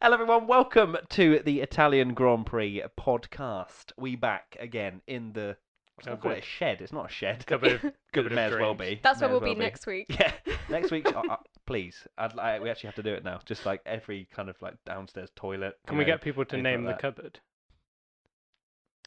[0.00, 0.46] Hello, everyone.
[0.46, 3.92] Welcome to the Italian Grand Prix podcast.
[3.98, 5.56] We back again in the.
[5.58, 6.80] I was gonna call it a shed.
[6.80, 7.44] It's not a shed.
[7.46, 8.98] Cupboard of- Good, cupboard it may as well be.
[9.02, 10.06] That's May where as we'll well be next week.
[10.08, 10.32] Yeah,
[10.70, 11.06] next week.
[11.14, 13.40] uh, uh, please, I'd, I, we actually have to do it now.
[13.44, 15.74] Just like every kind of like downstairs toilet.
[15.86, 17.16] Can you we know, get people to anything name like the that.
[17.16, 17.40] cupboard?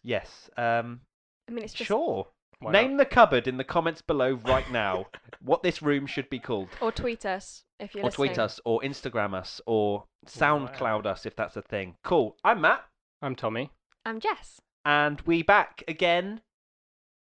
[0.04, 0.50] Yes.
[0.58, 1.02] Um.
[1.50, 2.28] I mean, it's just Sure.
[2.60, 3.00] Why Name not?
[3.00, 5.08] the cupboard in the comments below right now.
[5.42, 6.70] what this room should be called.
[6.80, 8.28] or tweet us if you're or listening.
[8.30, 11.96] tweet us, or Instagram us, or SoundCloud us if that's a thing.
[12.04, 12.36] Cool.
[12.44, 12.84] I'm Matt,
[13.22, 13.72] I'm Tommy.
[14.06, 14.62] I'm Jess.
[14.86, 16.42] and we back again,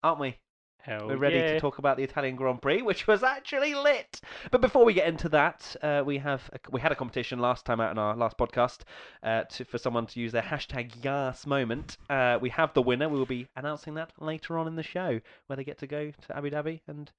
[0.03, 0.39] aren't we?
[0.79, 1.53] Hell We're ready yeah.
[1.53, 4.21] to talk about the Italian Grand Prix, which was actually lit.
[4.51, 7.65] But before we get into that, uh, we have a, we had a competition last
[7.65, 8.81] time out in our last podcast
[9.23, 11.99] uh, to, for someone to use their hashtag Yas moment.
[12.11, 13.09] Uh, we have the winner.
[13.09, 16.11] We will be announcing that later on in the show, where they get to go
[16.11, 17.13] to Abu Dhabi and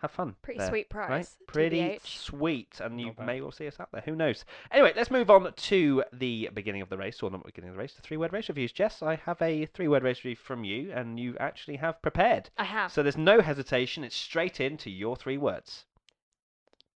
[0.00, 0.36] have fun.
[0.42, 1.08] Pretty there, sweet prize.
[1.08, 1.46] Right?
[1.46, 2.06] Pretty TBH.
[2.18, 4.02] sweet, and you may well see us out there.
[4.04, 4.44] Who knows?
[4.70, 7.76] Anyway, let's move on to the beginning of the race, or not the beginning of
[7.76, 8.70] the race, the three-word race reviews.
[8.72, 12.50] Jess, I have a three-word race review from you, and you actually have prepared.
[12.56, 12.92] I have.
[12.92, 14.04] So there's no hesitation.
[14.04, 15.84] It's straight into your three words.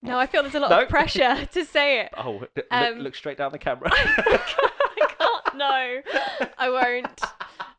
[0.03, 0.83] no, I feel there's a lot No.
[0.83, 2.11] of pressure to say it.
[2.17, 3.91] Oh, look, Um, look straight down the camera.
[3.93, 5.57] I can't.
[5.57, 6.01] No,
[6.59, 7.21] I won't.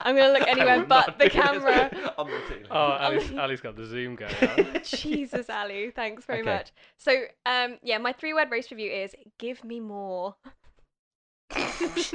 [0.05, 1.89] I'm gonna look anywhere but the camera.
[2.17, 2.65] on the ceiling.
[2.71, 4.81] Oh, Ali's, Ali's got the zoom going on.
[4.83, 6.49] Jesus, Ali, thanks very Okay.
[6.51, 6.71] much.
[6.97, 10.35] So, um, yeah, my three-word race review is "Give me more."
[11.51, 12.13] Please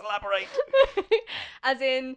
[0.00, 0.48] elaborate.
[1.62, 2.16] As in,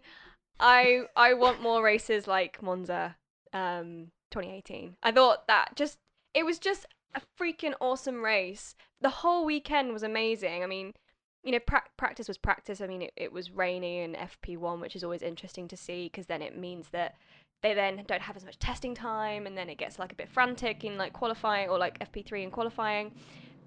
[0.58, 3.16] I I want more races like Monza,
[3.52, 4.96] um, 2018.
[5.02, 5.98] I thought that just
[6.34, 8.74] it was just a freaking awesome race.
[9.00, 10.62] The whole weekend was amazing.
[10.62, 10.94] I mean,
[11.42, 12.80] you know, pra- practice was practice.
[12.80, 16.26] I mean, it, it was rainy in FP1, which is always interesting to see because
[16.26, 17.16] then it means that
[17.62, 20.28] they then don't have as much testing time, and then it gets like a bit
[20.28, 23.12] frantic in like qualifying or like FP3 in qualifying.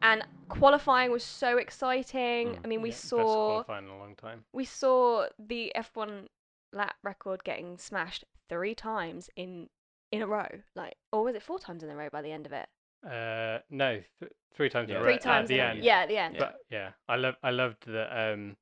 [0.01, 2.49] And qualifying was so exciting.
[2.49, 2.59] Mm.
[2.63, 4.43] I mean, we Yeah, saw qualifying in a long time.
[4.53, 6.27] we saw the F1
[6.73, 9.69] lap record getting smashed three times in
[10.11, 10.47] in a row.
[10.75, 12.67] Like, or was it four times in a row by the end of it?
[13.05, 14.95] Uh, no, th- three times Yeah.
[14.95, 15.83] a row Three at the in a end.
[15.83, 16.35] Yeah, at the end.
[16.39, 18.09] But yeah, I love I loved that.
[18.33, 18.55] Um,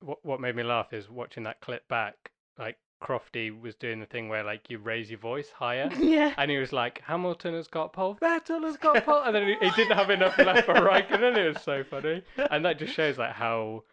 [0.00, 2.32] what what made me laugh is watching that clip back.
[2.58, 5.88] Like Crofty was doing the thing where like you raise your voice higher.
[5.98, 6.34] Yeah.
[6.36, 9.22] And he was like, Hamilton has got pole, Vettel has got pole.
[9.24, 11.28] And then he, he didn't have enough left for Raikkonen.
[11.28, 12.22] And it was so funny.
[12.50, 13.84] And that just shows like how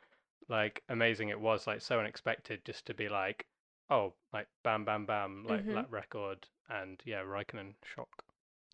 [0.50, 3.46] like amazing it was, like so unexpected just to be like,
[3.90, 5.76] oh, like bam, bam, bam, like Mhm.
[5.76, 6.46] lap record.
[6.70, 8.10] And yeah, Raikkonen shock.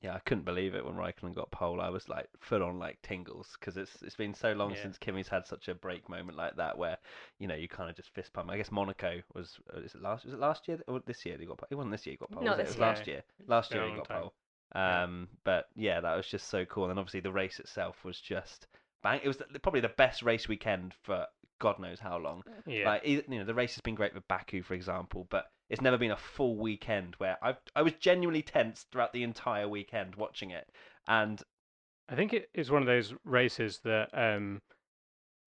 [0.03, 1.80] Yeah, I couldn't believe it when Raikkonen got pole.
[1.80, 4.81] I was like full on like tingles because it's it's been so long Yeah.
[4.81, 6.97] since Kimi's had such a break moment like that where
[7.40, 8.52] you know you kind of just fist pump.
[8.52, 11.38] I guess Monaco was uh, is it last was it last year or this year
[11.38, 11.68] they got pole?
[11.72, 12.44] It wasn't this year he got pole.
[12.44, 12.66] Not was it?
[12.68, 13.16] this it was last year.
[13.16, 13.24] year.
[13.47, 14.22] Last year a he got time.
[14.24, 14.34] pole.
[14.75, 15.03] Yeah.
[15.03, 16.90] Um, but yeah, that was just so cool.
[16.90, 18.68] And obviously the race itself was just
[19.03, 19.19] bang.
[19.24, 21.28] It was the, probably the best race weekend for
[21.59, 22.44] God knows how long.
[22.66, 22.86] Yeah.
[22.86, 25.97] Like you know, the race has been great for Baku, for example, but it's never
[25.97, 30.52] been a full weekend where I I was genuinely tense throughout the entire weekend watching
[30.52, 30.68] it.
[31.08, 31.42] And
[32.09, 34.62] I think it is one of those races that um,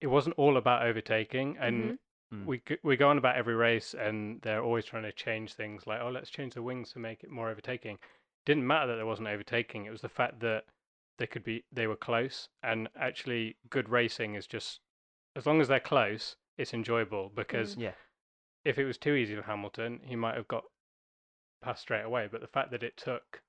[0.00, 1.99] it wasn't all about overtaking, and Mhm.
[2.34, 2.45] Mm.
[2.45, 5.87] we we go on about every race, and they're always trying to change things.
[5.87, 7.99] Like, oh, let's change the wings to make it more overtaking.
[8.45, 9.84] Didn't matter that there wasn't overtaking.
[9.87, 10.65] It was the fact that
[11.19, 14.81] they could be they were close, and actually, good racing is just
[15.34, 17.31] as long as they're close, it's enjoyable.
[17.34, 17.93] Because yeah,
[18.65, 20.65] if it was too easy for Hamilton, he might have got
[21.62, 22.28] past straight away.
[22.31, 23.43] But the fact that it took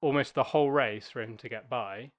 [0.00, 2.10] almost the whole race for him to get by,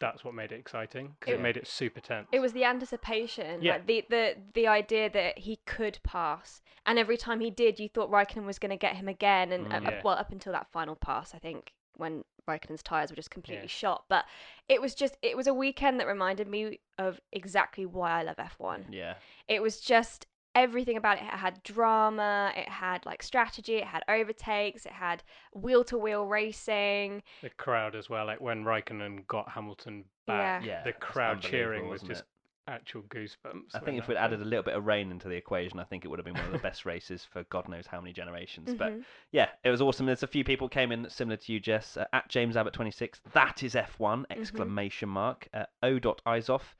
[0.00, 2.28] that's what made it exciting because it, It- made it super tense.
[2.32, 3.72] It was the anticipation, Yeah.
[3.74, 7.88] like the, the the idea that he could pass, and every time he did, you
[7.88, 9.72] thought Raikkonen was going to get him again, and Mm.
[9.72, 10.00] uh, uh, Yeah.
[10.02, 13.68] well, up until that final pass, I think, when Raikkonen's tires were just completely Yeah.
[13.68, 14.04] shot.
[14.08, 14.24] But
[14.68, 18.36] it was just, it was a weekend that reminded me of exactly why I love
[18.36, 18.86] F1.
[18.90, 19.14] yeah,
[19.48, 21.22] It was just everything about it.
[21.24, 25.22] It had drama, it had like strategy, it had overtakes, it had
[25.54, 27.22] wheel to wheel racing.
[27.42, 28.26] the crowd as well.
[28.26, 30.82] Like when Raikkonen got Hamilton back, yeah.
[30.84, 32.26] the crowd cheering was just it?
[32.68, 33.74] Actual goosebumps.
[33.74, 36.04] I think if we'd added a little bit of rain into the equation, I think
[36.04, 38.72] it would have been one of the best races for God knows how many generations.
[38.74, 39.04] But Mhm.
[39.32, 40.06] yeah, it was awesome.
[40.06, 41.96] There's a few people came in similar to you, Jess.
[41.96, 44.24] Uh, at James Abbott 26, that is F1!
[44.30, 45.48] Exclamation mark.
[45.52, 45.98] Uh, O.
[45.98, 46.74] Isoff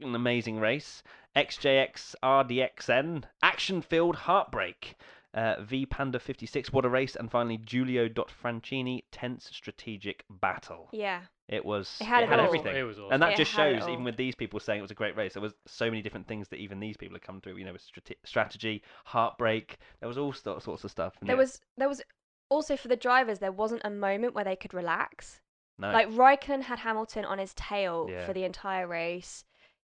[0.00, 1.02] an amazing race.
[1.34, 4.96] XJX RDXN, action filled heartbreak.
[5.34, 7.14] Uh, v Panda 56, what a race.
[7.14, 10.88] And finally, Giulio Francini, tense strategic battle.
[10.92, 11.22] Yeah.
[11.48, 11.96] It was.
[12.00, 12.40] It had it all.
[12.40, 12.74] everything.
[12.76, 13.12] It was awesome.
[13.12, 15.34] And that It just shows, even with these people saying it was a great race,
[15.34, 17.56] there was so many different things that even these people had come through.
[17.56, 19.78] You know, with strate- strategy, heartbreak.
[20.00, 21.14] There was all sto- sorts of stuff.
[21.22, 22.02] There yeah, was there was
[22.48, 25.40] also for the drivers there wasn't a moment where they could relax.
[25.78, 25.92] no.
[25.92, 28.26] Like Raikkonen had Hamilton on his tail Yeah.
[28.26, 29.44] for the entire race.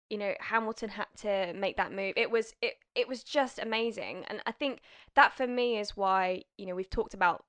[0.09, 2.13] You know, Hamilton had to make that move.
[2.17, 4.25] It was it it was just amazing.
[4.29, 4.81] And I think
[5.13, 7.45] that for me is why, you know, we've talked about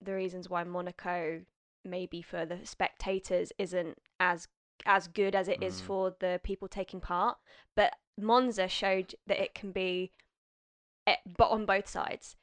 [0.00, 1.42] the reasons why Monaco
[1.84, 4.48] maybe for the spectators isn't as
[4.86, 5.84] as good as it is Mm.
[5.84, 7.38] for the people taking part.
[7.76, 10.10] But Monza showed that it can be
[11.06, 12.36] eh, but on both sides.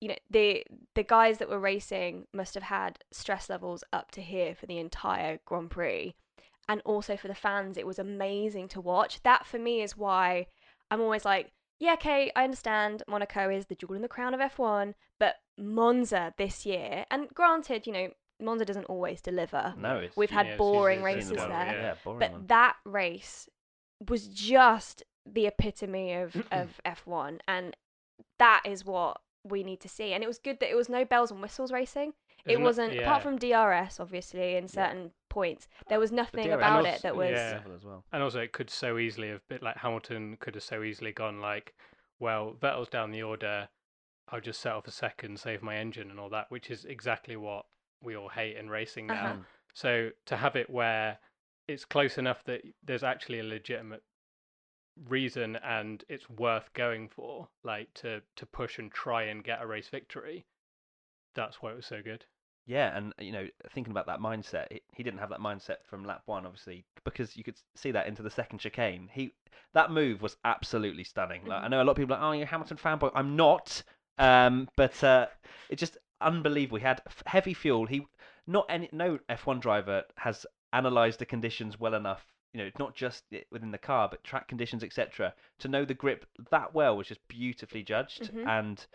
[0.00, 0.64] You know, the
[0.94, 4.78] the guys that were racing must have had stress levels up to here for the
[4.78, 6.14] entire Grand Prix.
[6.68, 9.22] And also for the fans, it was amazing to watch.
[9.22, 10.46] That for me is why
[10.90, 14.40] I'm always like, yeah, okay, I understand Monaco is the jewel in the crown of
[14.40, 18.08] F1, but Monza this year, and granted, you know,
[18.40, 19.74] Monza doesn't always deliver.
[19.78, 21.48] no, it's, We've had Yeah, it's boring usually races the there.
[21.48, 22.46] one, Yeah, boring But one.
[22.46, 23.48] that race
[24.08, 27.76] was just the epitome of, of F1, and
[28.38, 30.12] that is what we need to see.
[30.12, 32.12] And it was good that it was no bells and whistles racing.
[32.44, 33.02] There's it wasn't, yeah.
[33.02, 37.16] apart from DRS, obviously, in certain points, there was nothing DRS about also- it that
[37.16, 37.30] was.
[37.30, 37.60] yeah.
[37.74, 38.04] as well.
[38.12, 41.40] And also, it could so easily have been like Hamilton could have so easily gone
[41.40, 41.74] like,
[42.20, 43.68] well, Vettel's down the order.
[44.30, 47.36] I'll just set off a second, save my engine, and all that, which is exactly
[47.36, 47.64] what
[48.02, 49.14] we all hate in racing now.
[49.14, 49.34] Uh-huh.
[49.74, 51.18] So to have it where
[51.66, 54.02] it's close enough that there's actually a legitimate
[55.08, 59.66] reason and it's worth going for, like to to push and try and get a
[59.66, 60.44] race victory.
[61.34, 62.24] That's why it was so good.
[62.66, 66.22] Yeah, and you know, thinking about that mindset, he, didn't have that mindset from lap
[66.26, 69.08] one, obviously, because you could see that into the second chicane.
[69.10, 69.32] He
[69.72, 71.46] that move was absolutely stunning.
[71.46, 71.70] Like, I Mhm.
[71.70, 73.82] know a lot of people are like, "Oh, you're a Hamilton fanboy." I'm not,
[74.18, 75.28] um, but uh,
[75.70, 76.78] it's just unbelievable.
[76.78, 77.86] He had f- heavy fuel.
[77.86, 78.06] He
[78.46, 82.24] not any no F1 driver has analysed the conditions well enough.
[82.54, 85.34] You know, not just within the car, but track conditions, etc.
[85.60, 88.46] To know the grip that well was just beautifully judged, Mhm.
[88.46, 88.86] and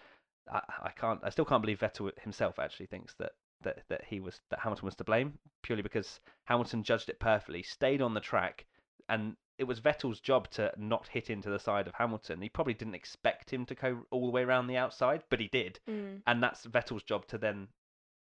[0.52, 4.20] I, I can't, I still can't believe Vettel himself actually thinks that that that he
[4.20, 8.20] was that Hamilton was to blame purely because Hamilton judged it perfectly, stayed on the
[8.20, 8.66] track,
[9.08, 12.42] and it was Vettel's job to not hit into the side of Hamilton.
[12.42, 15.48] He probably didn't expect him to go all the way around the outside, but he
[15.48, 16.22] did, Mm.
[16.26, 17.68] and that's Vettel's job to then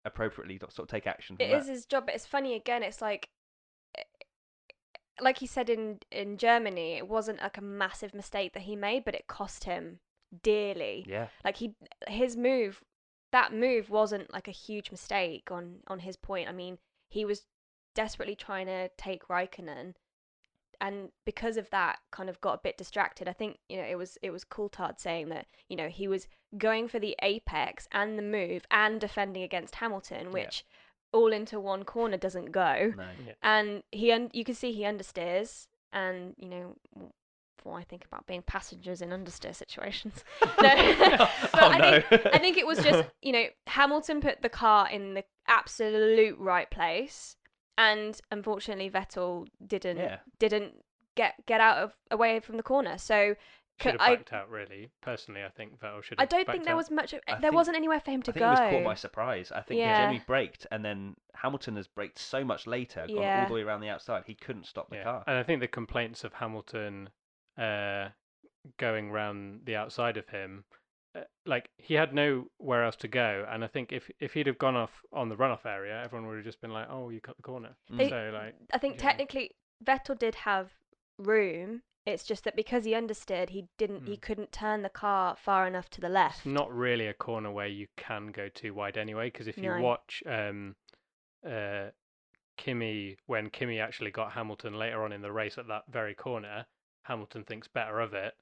[0.05, 1.35] appropriately sort of take action.
[1.39, 1.57] It that.
[1.61, 2.81] is his job, but it's funny again.
[2.83, 3.29] It's like,
[3.97, 4.03] eh,
[5.21, 9.03] like he said in in Germany, it wasn't like a massive mistake that he made,
[9.05, 9.99] but it cost him
[10.43, 11.05] dearly.
[11.07, 11.75] Yeah, Like he,
[12.07, 12.83] his move,
[13.31, 16.47] that move wasn't like a huge mistake on on his point.
[16.49, 16.79] I mean,
[17.09, 17.45] he was
[17.95, 19.95] desperately trying to take Raikkonen,
[20.81, 23.27] and because of that, kind of got a bit distracted.
[23.27, 26.27] I think you know it was it was Coulthard saying that you know he was
[26.57, 30.65] going for the apex and the move and defending against Hamilton, which
[31.11, 32.93] all into one corner doesn't go.
[32.97, 33.03] no.
[33.41, 37.11] And he un- you can see he understeers, and you know w-
[37.63, 40.23] what I think about being passengers in understeer situations.
[40.41, 42.01] no, but oh I no!
[42.01, 46.37] think I think it was just you know Hamilton put the car in the absolute
[46.39, 47.35] right place,
[47.79, 50.73] and unfortunately Vettel didn't yeah, didn't
[51.15, 52.97] get get out of away from the corner.
[52.99, 53.35] So
[53.81, 54.89] Should have I backed out, really.
[55.01, 56.77] Personally, I think Vettel should I don't think there out.
[56.77, 57.13] was much.
[57.13, 58.45] I there think- wasn't anywhere for him to I think go.
[58.47, 59.51] he was caught by surprise.
[59.51, 59.87] I think Yeah.
[59.95, 63.61] he generally braked, and then Hamilton has braked so much later, gone all the way
[63.61, 65.03] around the outside, he couldn't stop the Yeah.
[65.03, 65.23] car.
[65.25, 67.09] And I think the complaints of Hamilton
[67.57, 68.09] uh,
[68.77, 70.63] going round the outside of him,
[71.15, 73.45] uh, like he had nowhere else to go.
[73.49, 76.35] And I think if if he'd have gone off on the runoff area, everyone would
[76.37, 78.09] have just been like, "Oh, you cut the corner." Mm.
[78.09, 79.01] So like, I think Yeah.
[79.01, 79.51] technically
[79.83, 80.71] Vettel did have
[81.17, 81.81] room.
[82.05, 84.05] It's just that because he understeered, he didn't.
[84.07, 84.21] He Mm.
[84.21, 86.37] couldn't turn the car far enough to the left.
[86.37, 89.27] it's not really a corner where you can go too wide anyway.
[89.29, 89.81] Because if you No.
[89.81, 90.75] watch um,
[91.45, 91.89] uh,
[92.57, 96.65] Kimi, when Kimi actually got Hamilton later on in the race at that very corner,
[97.03, 98.35] Hamilton thinks better of it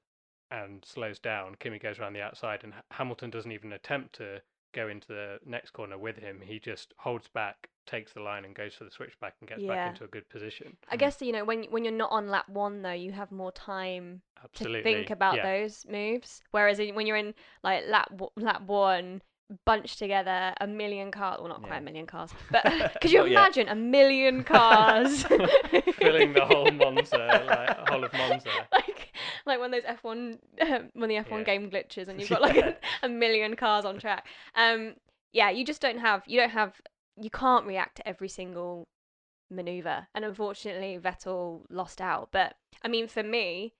[0.50, 1.56] and slows down.
[1.60, 4.40] Kimi goes around the outside, and Hamilton doesn't even attempt to
[4.72, 6.40] go into the next corner with him.
[6.44, 9.74] He just holds back, takes the line, and goes for the switchback and gets Yeah.
[9.74, 10.76] back into a good position.
[10.90, 13.52] I guess you know when when you're not on lap one though, you have more
[13.52, 14.78] time Absolutely.
[14.92, 15.42] to think about yeah.
[15.60, 16.42] those moves.
[16.50, 19.22] Whereas in, when you're in like lap lap one,
[19.64, 21.38] bunched together, a million cars.
[21.40, 22.64] Well, not quite a million cars, but
[23.00, 23.32] could you yet.
[23.32, 25.22] imagine a million cars
[25.94, 28.50] Filling the whole Monza, like whole of Monza.
[28.72, 29.12] like
[29.46, 31.42] like when those F1 um, when the F1 Yeah.
[31.44, 34.26] game glitches and you've got like a, a million cars on track.
[34.54, 34.94] Um,
[35.32, 36.74] yeah, you just don't have you don't have
[37.20, 38.86] you can't react to every single
[39.50, 42.28] maneuver, and unfortunately Vettel lost out.
[42.32, 43.72] But I mean, for me,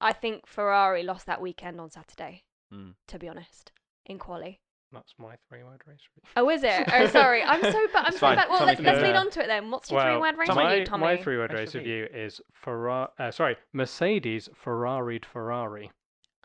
[0.00, 2.42] I think Ferrari lost that weekend on Saturday.
[2.74, 2.94] Mm.
[3.08, 3.70] To be honest,
[4.06, 4.60] in quali.
[4.92, 5.98] That's my three-word race.
[6.16, 6.30] review.
[6.36, 6.88] Oh, is it?
[6.92, 7.42] Oh, sorry.
[7.42, 8.04] I'm so bad.
[8.04, 8.36] I'm It's so fine.
[8.36, 8.48] bad.
[8.48, 9.70] Well, Tommy let's, let's lead on to it then.
[9.70, 11.04] What's your Well, three-word race Tommy- review, Tommy?
[11.04, 12.02] my three-word Race race review.
[12.04, 13.08] review is Ferrari.
[13.18, 15.90] Uh, sorry, Mercedes Ferrari'd Ferrari.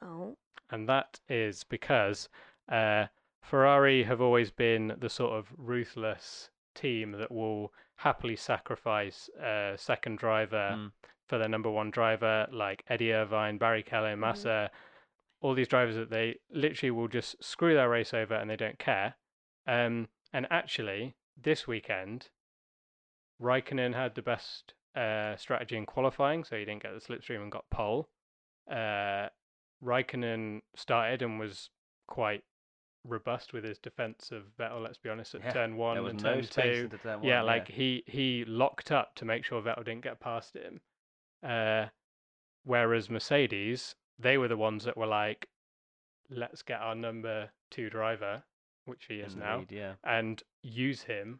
[0.01, 0.35] Oh,
[0.71, 2.29] and that is because
[2.71, 3.05] uh,
[3.43, 10.17] Ferrari have always been the sort of ruthless team that will happily sacrifice a second
[10.17, 10.91] driver Mm.
[11.27, 14.71] for their number one driver, like Eddie Irvine, Barrichello, Massa,
[15.41, 18.79] all these drivers that they literally will just screw their race over and they don't
[18.79, 19.15] care.
[19.67, 22.29] Um, and actually, this weekend,
[23.41, 27.51] Raikkonen had the best uh, strategy in qualifying, so he didn't get the slipstream and
[27.51, 28.09] got pole.
[28.69, 29.27] Uh,
[29.83, 31.69] Raikkonen started and was
[32.07, 32.43] quite
[33.03, 34.83] robust with his defense of Vettel.
[34.83, 36.89] Let's be honest, at Yeah, turn one and no turn two.
[37.01, 40.55] turn yeah, one, like he he locked up to make sure Vettel didn't get past
[40.55, 40.81] him.
[41.43, 41.87] Uh,
[42.63, 45.47] whereas Mercedes, they were the ones that were like,
[46.29, 48.43] let's get our number two driver,
[48.85, 49.93] which he is in now, lead, yeah.
[50.03, 51.39] and use him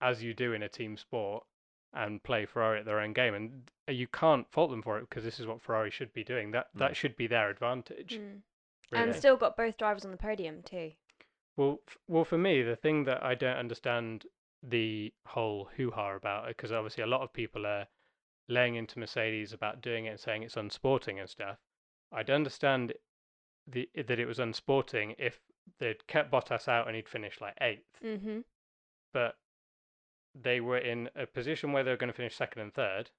[0.00, 1.44] as you do in a team sport
[1.92, 3.34] and play Ferrari at their own game.
[3.34, 6.50] And you can't fault them for it because this is what Ferrari should be doing.
[6.50, 6.86] That No.
[6.86, 8.18] that should be their advantage.
[8.18, 8.42] Mm.
[8.90, 9.04] really.
[9.04, 10.92] and still got both drivers on the podium too.
[11.56, 14.26] Well, f- well, for me, the thing that I don't understand
[14.62, 17.86] the whole hoo-ha about it, because obviously a lot of people are
[18.48, 21.58] laying into Mercedes about doing it and saying it's unsporting and stuff.
[22.12, 22.92] I'd understand
[23.66, 25.40] the that it was unsporting if
[25.78, 28.40] they'd kept Bottas out and he'd finished like eighth, Mm-hmm.
[29.12, 29.36] but
[30.34, 33.10] they were in a position where they were going to finish second and third,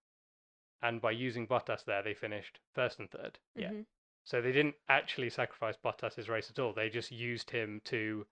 [0.81, 3.39] and by using Bottas there, they finished first and third.
[3.55, 3.69] Yeah.
[3.69, 3.81] Mm-hmm.
[4.25, 6.73] So they didn't actually sacrifice Bottas's race at all.
[6.73, 8.25] They just used him to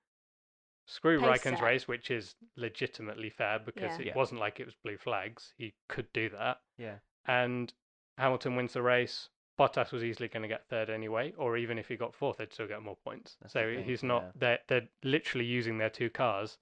[0.87, 1.61] screw Pace Raikkonen's set.
[1.63, 3.99] race, which is legitimately fair because Yeah.
[4.01, 4.15] it Yeah.
[4.15, 5.53] wasn't like it was blue flags.
[5.57, 6.61] He could do that.
[6.77, 6.97] Yeah.
[7.25, 7.73] And
[8.17, 9.29] Hamilton wins the race.
[9.59, 12.53] Bottas was easily going to get third anyway, or even if he got fourth, they'd
[12.53, 13.37] still get more points.
[13.41, 14.07] That's so thing, he's yeah.
[14.07, 14.39] not.
[14.39, 16.57] They're they're literally using their two cars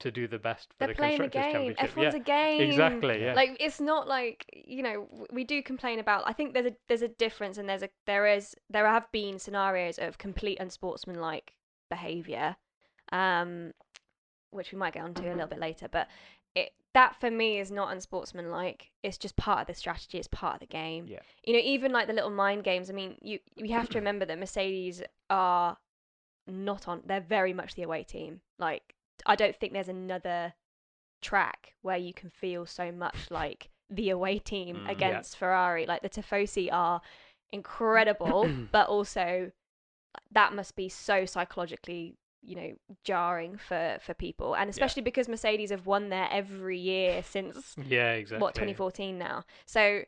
[0.00, 1.74] to do the best for They're the playing a constructors' game.
[1.74, 1.96] championship.
[1.96, 2.70] F1's yeah, a game.
[2.70, 3.22] exactly.
[3.22, 3.34] Yeah.
[3.34, 6.24] Like it's not like you know we do complain about.
[6.26, 9.38] I think there's a there's a difference, and there's a there is there have been
[9.38, 11.54] scenarios of complete unsportsmanlike
[11.88, 12.56] behaviour,
[13.12, 13.72] um,
[14.50, 15.88] which we might get onto a little bit later.
[15.90, 16.43] But it
[16.94, 18.90] that for me is not unsportsmanlike.
[19.02, 20.18] It's just part of the strategy.
[20.18, 21.06] It's part of the game.
[21.08, 21.18] Yeah.
[21.44, 22.88] You know, even like the little mind games.
[22.88, 25.76] I mean, you you have to remember that Mercedes are
[26.46, 27.02] not on.
[27.04, 28.40] They're very much the away team.
[28.58, 28.94] Like
[29.26, 30.54] I don't think there's another
[31.22, 34.86] track where you can feel so much like the away team Mm.
[34.86, 34.92] Yeah.
[34.92, 35.86] against Ferrari.
[35.86, 37.00] Like the Tifosi are
[37.52, 39.50] incredible, but also
[40.32, 42.72] that must be so psychologically, you know,
[43.04, 48.12] jarring for for people, and especially because Mercedes have won there every year since yeah,
[48.12, 48.42] exactly.
[48.42, 49.44] what 2014 now.
[49.66, 50.02] So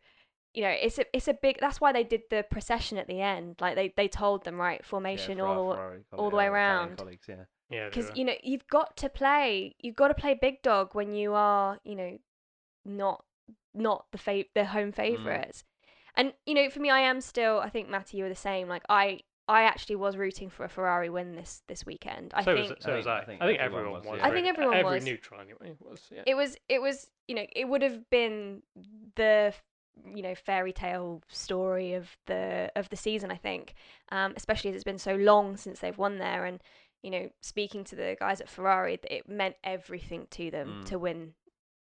[0.55, 1.59] you know, it's a it's a big.
[1.61, 3.57] That's why they did the procession at the end.
[3.61, 6.97] Like they they told them right formation yeah, all Ferrari all the way uh, around.
[6.97, 7.45] Colleagues, yeah.
[7.69, 8.16] Yeah, because were.
[8.16, 11.81] you know you've got to play you've got to play big dog when you are
[11.85, 12.16] you know
[12.85, 13.25] not
[13.75, 15.64] not the fa- the home favorites
[16.16, 18.69] and you know for me i am still i think matty you were the same
[18.69, 22.55] like i i actually was rooting for a ferrari win this this weekend i so
[22.55, 23.19] think was, so I was I.
[23.21, 24.19] I think I think everyone everyone was, was.
[24.19, 24.26] yeah.
[24.26, 24.49] I think really.
[24.49, 25.05] everyone Every was.
[25.05, 26.00] neutral anyway was.
[26.15, 26.23] Yeah.
[26.26, 28.62] it was it was you know it would have been
[29.17, 29.53] the
[30.15, 33.73] you know fairy tale story of the of the season i think
[34.11, 36.61] um especially as it's been so long since they've won there and
[37.03, 40.87] you know speaking to the guys at ferrari that it meant everything to them Mm.
[40.87, 41.33] to win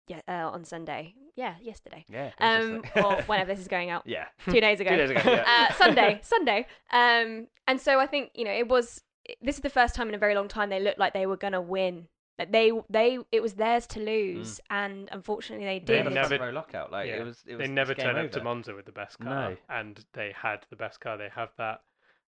[0.08, 2.32] yeah uh, on sunday yeah yesterday Yeah.
[2.40, 4.26] um or whenever this is going out yeah.
[4.46, 5.22] two days ago Two days ago.
[5.26, 5.46] Yeah.
[5.70, 6.60] uh, Sunday, Sunday.
[6.92, 9.02] Um, and so I think you know it was.
[9.42, 11.38] This is the first time in a very long time they looked like they were
[11.46, 12.08] gonna win.
[12.40, 16.12] That they they it was theirs to lose, and unfortunately they They They did.
[16.12, 16.92] a never- front lockout.
[16.92, 17.18] Like yeah.
[17.22, 17.38] it was.
[17.46, 19.58] It was they never game turn up to Monza with the best car, No.
[19.70, 21.18] and they had the best car.
[21.18, 21.82] They have that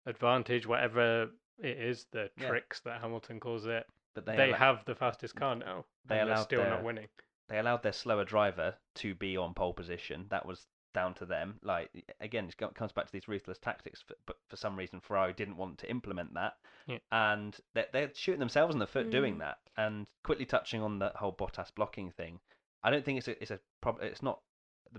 [0.06, 2.50] advantage, whatever it is, the Yeah.
[2.50, 3.86] tricks that Hamilton calls it.
[4.14, 5.86] But They, they, allo- have the fastest car now.
[6.06, 7.08] they and they're still their- not winning.
[7.52, 10.26] They allowed their slower driver to be on pole position.
[10.30, 11.60] That was down to them.
[11.64, 11.90] Like
[12.20, 14.02] again, it comes back to these ruthless tactics.
[14.08, 16.54] For, but for some reason, Ferrari didn't want to implement that,
[16.88, 16.98] Yeah.
[17.12, 19.40] and they're, they're shooting themselves in the foot doing Mm.
[19.40, 19.60] that.
[19.78, 22.40] And quickly touching on the whole Bottas blocking thing,
[22.84, 24.08] I don't think it's a it's a problem.
[24.08, 24.51] It's not the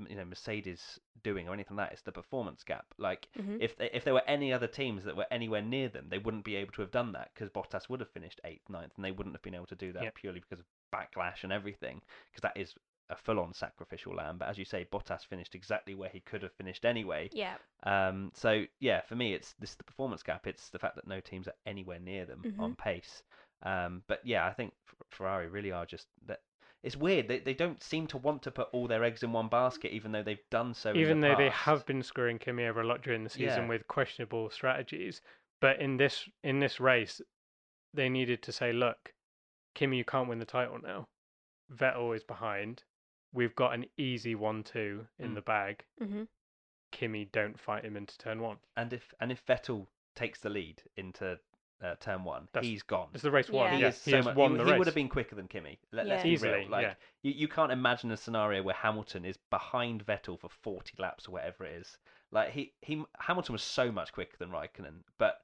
[0.09, 1.93] you know Mercedes doing or anything like that.
[1.93, 2.87] It's the performance gap.
[2.99, 3.59] Like Mhm.
[3.61, 6.45] if they, if there were any other teams that were anywhere near them, they wouldn't
[6.45, 9.13] be able to have done that because Bottas would have finished eighth, ninth, and they
[9.13, 10.11] wouldn't have been able to do that Yeah.
[10.15, 12.01] purely because of backlash and everything.
[12.31, 12.75] Because that is
[13.11, 14.39] a full-on sacrificial lamb.
[14.39, 17.29] But as you say, Bottas finished exactly where he could have finished anyway.
[17.33, 17.59] Yeah.
[17.83, 20.47] Um, so yeah, for me, it's this is the performance gap.
[20.47, 22.59] It's the fact that no teams are anywhere near them Mhm.
[22.59, 23.23] on pace.
[23.63, 24.75] Um, but yeah, I think
[25.11, 26.41] Ferrari really are just that.
[26.83, 27.29] It's weird.
[27.29, 30.12] They they don't seem to want to put all their eggs in one basket, even
[30.12, 30.91] though they've done so.
[30.91, 33.65] in even the though they have been screwing Kimi over a lot during the season
[33.65, 33.69] Yeah.
[33.69, 35.21] with questionable strategies.
[35.61, 37.21] But in this in this race,
[37.95, 39.15] they needed to say, look,
[39.75, 41.09] Kimi, you can't win the title now.
[41.73, 42.85] Vettel is behind.
[43.33, 45.35] We've got an easy one-two in Mm.
[45.35, 45.85] the bag.
[45.99, 46.25] hmm
[46.91, 48.59] Kimi, don't fight him into turn one.
[48.77, 51.39] and if and if Vettel takes the lead into
[51.83, 53.09] uh, turn one, That's- he's gone.
[53.12, 53.67] It's the race one.
[53.71, 53.77] Yeah.
[53.77, 54.79] He Yeah, is he so has much, won he, the he race.
[54.79, 55.79] would have been quicker than Kimi.
[55.91, 56.15] Let, Yeah.
[56.17, 56.69] us be Easily, real.
[56.71, 56.95] Like yeah.
[57.23, 61.33] you, you can't imagine a scenario where Hamilton is behind Vettel for 40 laps or
[61.33, 61.99] whatever it is.
[62.31, 65.39] Like he, he Hamilton was so much quicker than Raikkonen, but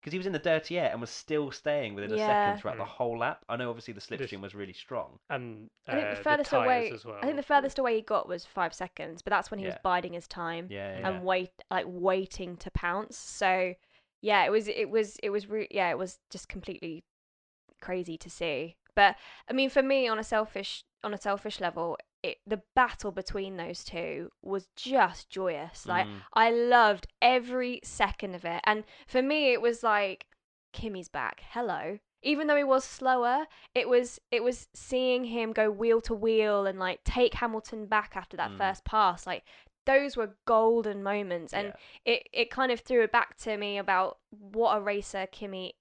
[0.00, 2.26] because he was in the dirty air and was still staying within a Yeah.
[2.26, 2.88] second throughout the Mm.
[2.88, 3.44] whole lap.
[3.48, 5.20] I know obviously the This- slipstream was really strong.
[5.30, 6.90] And I think uh, the furthest tyres away.
[6.90, 7.18] as well.
[7.22, 9.74] I think the furthest away he got was five seconds, but that's when he was
[9.74, 9.80] Yeah.
[9.84, 11.08] biding his time Yeah, yeah.
[11.08, 13.16] and wait, like waiting to pounce.
[13.16, 13.74] So,
[14.22, 17.04] yeah, it was, it was, it was, re- yeah, it was just completely
[17.80, 18.76] crazy to see.
[18.94, 19.16] But
[19.48, 23.56] I mean, for me, on a selfish, on a selfish level, it, the battle between
[23.56, 25.86] those two was just joyous.
[25.86, 26.20] Like Mm.
[26.34, 30.26] I loved every second of it, and for me, it was like
[30.72, 31.42] Kimi's back.
[31.50, 31.98] Hello.
[32.22, 36.66] Even though he was slower, it was it was seeing him go wheel to wheel
[36.66, 38.58] and like take Hamilton back after that Mm.
[38.58, 39.26] first pass.
[39.26, 39.42] Like
[39.84, 41.68] those were golden moments, and
[42.04, 42.12] Yeah.
[42.12, 45.74] it it kind of threw it back to me about what a racer Kimi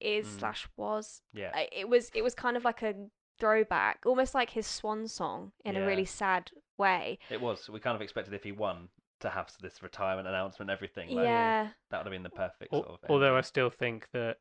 [0.00, 0.38] is Mm.
[0.40, 1.22] slash was.
[1.32, 1.58] yeah.
[1.72, 2.94] It was it was kind of like a
[3.38, 7.18] throwback, almost like his swan song in a really sad way.
[7.30, 7.68] It was.
[7.70, 8.90] We kind of expected if he won
[9.20, 11.10] to have this retirement announcement, everything.
[11.10, 11.70] Like, yeah.
[11.90, 12.98] That would have been the perfect sort of.
[13.08, 14.38] Although I still think that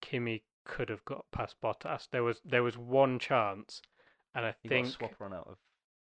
[0.00, 2.08] Kimi could have got past Bottas.
[2.10, 3.82] There was there was one chance,
[4.34, 5.58] and I he think got a swap run out of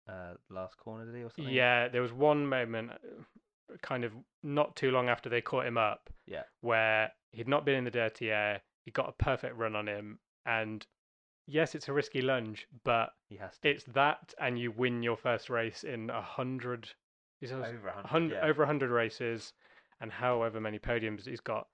[0.08, 1.54] uh, last corner, did he, or something?
[1.54, 5.78] yeah, there was one moment, uh, kind of not too long after they caught him
[5.78, 6.44] up, Yeah.
[6.62, 8.62] where he'd not been in the dirty air.
[8.86, 10.86] He got a perfect run on him, and
[11.46, 13.70] yes, it's a risky lunge, but He has to.
[13.70, 16.90] it's that, and you win your first race in a hundred.
[17.42, 18.06] Is over 100.
[18.08, 18.42] hun- yeah.
[18.46, 19.54] over 100 races
[20.00, 21.68] and however many podiums he's got.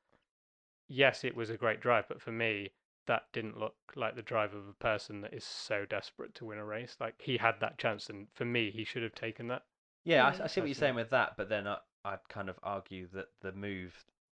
[0.89, 2.71] Yes, it was a great drive, but for me,
[3.07, 6.57] that didn't look like the drive of a person that is so desperate to win
[6.57, 6.97] a race.
[6.99, 9.63] Like he had that chance, and for me, he should have taken that.
[10.05, 10.43] Yeah, I.
[10.43, 13.27] I see what you're saying with that, but then I, I'd kind of argue that
[13.41, 13.93] the move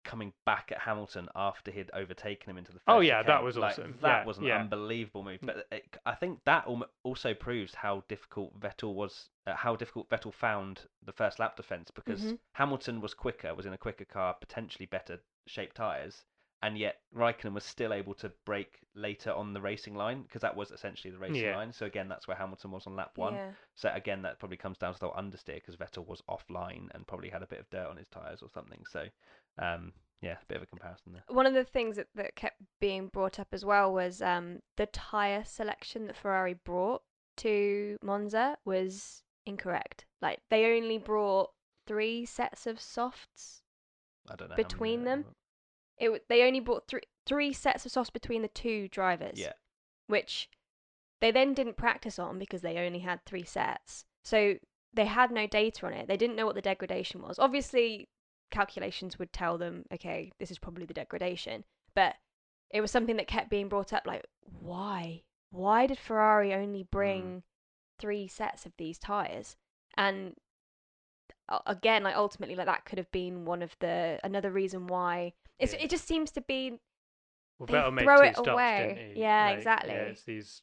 [0.04, 3.44] coming back at Hamilton after he'd overtaken him into the first Oh, yeah, that chicane,
[3.44, 3.98] was like, awesome.
[4.02, 4.60] That Yeah, was an yeah.
[4.60, 5.40] unbelievable move.
[5.40, 5.46] Mm.
[5.46, 6.68] But it, I think that
[7.02, 11.90] also proves how difficult Vettel was, uh, how difficult Vettel found the first lap defense
[11.90, 12.38] because Mhm.
[12.52, 16.26] Hamilton was quicker, was in a quicker car, potentially better shaped tires.
[16.64, 20.56] And yet Raikkonen was still able to brake later on the racing line because that
[20.56, 21.56] was essentially the racing Yeah.
[21.56, 21.72] line.
[21.72, 23.34] So again, that's where Hamilton was on lap one.
[23.34, 23.50] Yeah.
[23.74, 27.28] So again, that probably comes down to the understeer because Vettel was offline and probably
[27.28, 28.82] had a bit of dirt on his tires or something.
[28.90, 29.06] So,
[29.58, 31.24] um, yeah, a bit of a comparison there.
[31.28, 34.86] One of the things that, that kept being brought up as well was um, the
[34.86, 37.02] tyre selection that Ferrari brought
[37.38, 40.06] to Monza was incorrect.
[40.22, 41.50] Like they only brought
[41.86, 43.60] three sets of softs.
[44.30, 44.54] I don't know.
[44.54, 45.24] how many Between there them?
[45.98, 49.38] It they only bought three three sets of softs between the two drivers.
[49.38, 49.52] Yeah,
[50.06, 50.48] which
[51.20, 54.04] they then didn't practice on because they only had three sets.
[54.24, 54.56] So
[54.92, 56.08] they had no data on it.
[56.08, 57.38] They didn't know what the degradation was.
[57.38, 58.08] Obviously,
[58.50, 61.64] calculations would tell them, okay, this is probably the degradation.
[61.94, 62.16] But
[62.70, 64.24] it was something that kept being brought up like,
[64.60, 65.22] why?
[65.50, 67.42] Why did Ferrari only bring
[67.98, 69.56] three sets of these tires?
[69.96, 70.34] And
[71.48, 75.32] uh, again, like ultimately, like that could have been one of the another reason why.
[75.58, 75.80] It's, Yeah.
[75.80, 76.78] It just seems to be
[77.58, 79.12] Well, They Vettel throw it stops, away.
[79.16, 79.92] Yeah, Like, exactly.
[79.92, 80.62] Yeah, it's these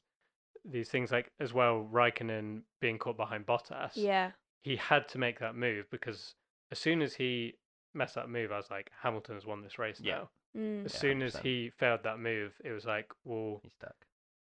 [0.66, 1.88] these things like as well.
[1.92, 3.92] Raikkonen being caught behind Bottas.
[3.96, 4.32] yeah.
[4.64, 6.36] he had to make that move because
[6.72, 7.56] as soon as he
[7.96, 10.16] messed that move, I was like, Hamilton has won this race Yeah.
[10.18, 10.30] now.
[10.56, 10.86] Mm.
[10.86, 11.42] As Yeah, soon as 100%.
[11.42, 13.96] he failed that move, it was like, well, he's stuck.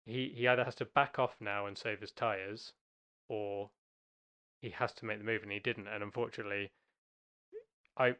[0.04, 2.74] he, he either has to back off now and save his tyres,
[3.28, 3.70] or
[4.60, 5.86] he has to make the move, and he didn't.
[5.88, 6.72] And unfortunately,
[7.96, 8.16] I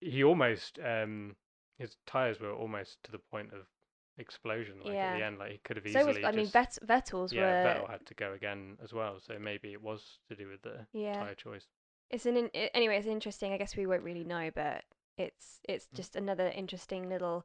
[0.00, 1.36] he almost um
[1.78, 3.66] his tyres were almost to the point of
[4.18, 4.80] explosion.
[4.84, 6.24] Like at the end, like he could have So easily.
[6.24, 9.18] was I mean just, Vettel's yeah, were Vettel had to go again as well.
[9.20, 11.14] So maybe it was to do with the yeah.
[11.14, 11.66] tyre choice.
[12.10, 12.96] It's an in- anyway.
[12.98, 13.52] It's interesting.
[13.52, 14.84] I guess we won't really know, but
[15.16, 15.96] it's it's Mm.
[15.96, 17.44] just another interesting little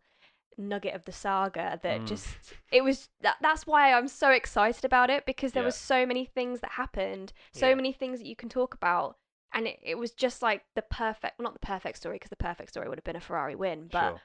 [0.58, 2.08] nugget of the saga that Mm.
[2.08, 2.28] just
[2.72, 5.67] it was that that's why I'm so excited about it because there Yeah.
[5.67, 7.76] was so many things that happened, so Yeah.
[7.76, 9.17] many things that you can talk about,
[9.53, 12.35] and it, it was just like the perfect, well, not the perfect story because the
[12.35, 14.21] perfect story would have been a Ferrari win, but sure.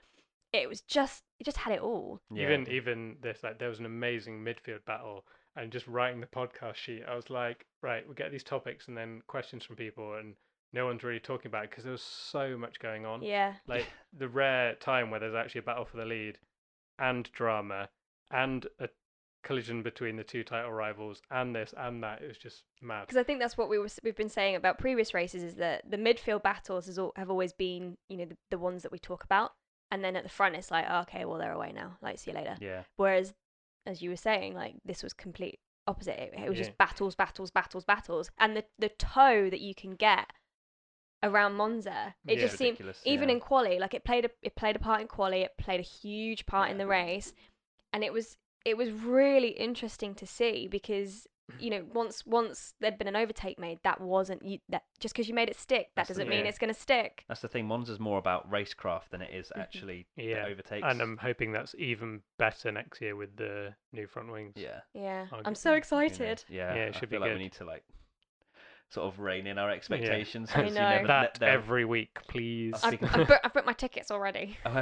[0.52, 2.20] it was just it just had it all.
[2.32, 5.24] Yeah, even even this like there was an amazing midfield battle
[5.58, 8.96] and just writing the podcast sheet i was like right we'll get these topics and
[8.96, 10.34] then questions from people and
[10.72, 13.54] no one's really talking about it because there was so much going on Yeah.
[13.66, 13.86] like
[14.16, 16.38] the rare time where there's actually a battle for the lead
[16.98, 17.88] and drama
[18.30, 18.88] and a
[19.44, 22.22] collision between the two title rivals and this and that.
[22.22, 23.02] It was just mad.
[23.02, 25.88] because I think that's what we were, we've been saying about previous races is that
[25.90, 28.98] the midfield battles has all, have always been you know the, the ones that we
[28.98, 29.52] talk about,
[29.90, 32.30] and then at the front it's like oh, okay, well they're away now, like see
[32.30, 32.56] you later.
[32.60, 32.82] Yeah.
[32.96, 33.34] Whereas,
[33.86, 36.18] as you were saying, like this was complete opposite.
[36.20, 36.64] It, it was Yeah.
[36.64, 40.26] just battles, battles, battles, battles, and the the toe that you can get
[41.22, 42.44] around Monza, it Yeah.
[42.44, 43.34] just seemed even yeah.
[43.36, 45.82] in quali, like it played a it played a part in quali, it played a
[45.82, 47.32] huge part in the race,
[47.92, 48.36] and it was
[48.68, 51.26] it was really interesting to see because
[51.58, 55.28] you know once once there'd been an overtake made, that wasn't you, that just because
[55.28, 56.46] you made it stick, that That's doesn't mean thing.
[56.46, 57.24] it's going to stick.
[57.28, 57.66] That's the thing.
[57.66, 59.60] Monza's more about racecraft than it is Mm-hmm.
[59.60, 60.86] actually Yeah, the overtakes.
[60.86, 64.52] And I'm hoping that's even better next year with the new front wings.
[64.56, 64.80] yeah.
[64.92, 66.44] Yeah, I'll I'm get- so you know, excited.
[66.50, 66.74] Yeah.
[66.74, 67.38] Yeah, it I should feel be like good.
[67.38, 67.84] we need to like
[68.90, 70.50] sort of rein in our expectations.
[70.54, 70.88] I 'cause you know.
[70.88, 72.74] never- That they're- every week, please.
[72.82, 74.56] I've I've, booked, I've booked my tickets already.
[74.66, 74.72] Oh,